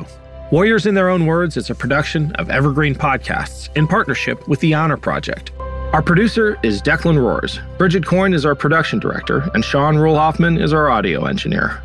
Warriors 0.51 0.85
in 0.85 0.95
Their 0.95 1.09
Own 1.09 1.25
Words 1.25 1.57
is 1.57 1.71
a 1.71 1.75
production 1.75 2.33
of 2.33 2.51
Evergreen 2.51 2.95
Podcasts 2.95 3.75
in 3.75 3.87
partnership 3.87 4.47
with 4.47 4.61
the 4.61 4.75
Honor 4.75 4.99
Project. 4.99 5.53
Our 5.59 6.03
producer 6.03 6.59
is 6.63 6.83
Declan 6.83 7.19
Roars. 7.19 7.59
Bridget 7.79 8.05
Coyne 8.05 8.35
is 8.35 8.45
our 8.45 8.55
production 8.55 8.99
director, 8.99 9.49
and 9.55 9.65
Sean 9.65 9.97
Rule 9.97 10.17
Hoffman 10.17 10.59
is 10.59 10.75
our 10.75 10.91
audio 10.91 11.25
engineer. 11.25 11.83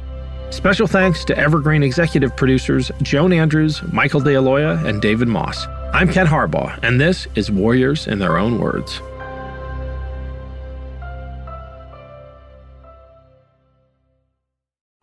Special 0.50 0.88
thanks 0.88 1.24
to 1.24 1.38
Evergreen 1.38 1.84
executive 1.84 2.36
producers 2.36 2.92
Joan 3.02 3.32
Andrews, 3.32 3.82
Michael 3.94 4.20
DeAloia, 4.20 4.84
and 4.84 5.02
David 5.02 5.30
Moss. 5.30 5.66
I'm 5.94 6.12
Ken 6.12 6.28
Harbaugh, 6.28 6.78
and 6.84 7.00
this 7.00 7.28
is 7.36 7.50
Warriors 7.50 8.08
in 8.08 8.20
Their 8.20 8.38
Own 8.38 8.60
Words. 8.60 9.02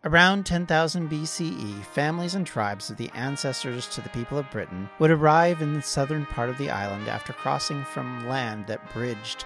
Around 0.05 0.45
10,000 0.45 1.09
BCE, 1.09 1.83
families 1.85 2.35
and 2.35 2.45
tribes 2.45 2.91
of 2.91 2.97
the 2.97 3.09
ancestors 3.15 3.87
to 3.87 4.01
the 4.01 4.09
people 4.09 4.37
of 4.37 4.49
Britain 4.51 4.87
would 4.99 5.09
arrive 5.09 5.63
in 5.63 5.73
the 5.73 5.81
southern 5.81 6.27
part 6.27 6.49
of 6.49 6.57
the 6.59 6.69
island 6.69 7.07
after 7.07 7.33
crossing 7.33 7.83
from 7.83 8.29
land 8.29 8.67
that 8.67 8.93
bridged 8.93 9.45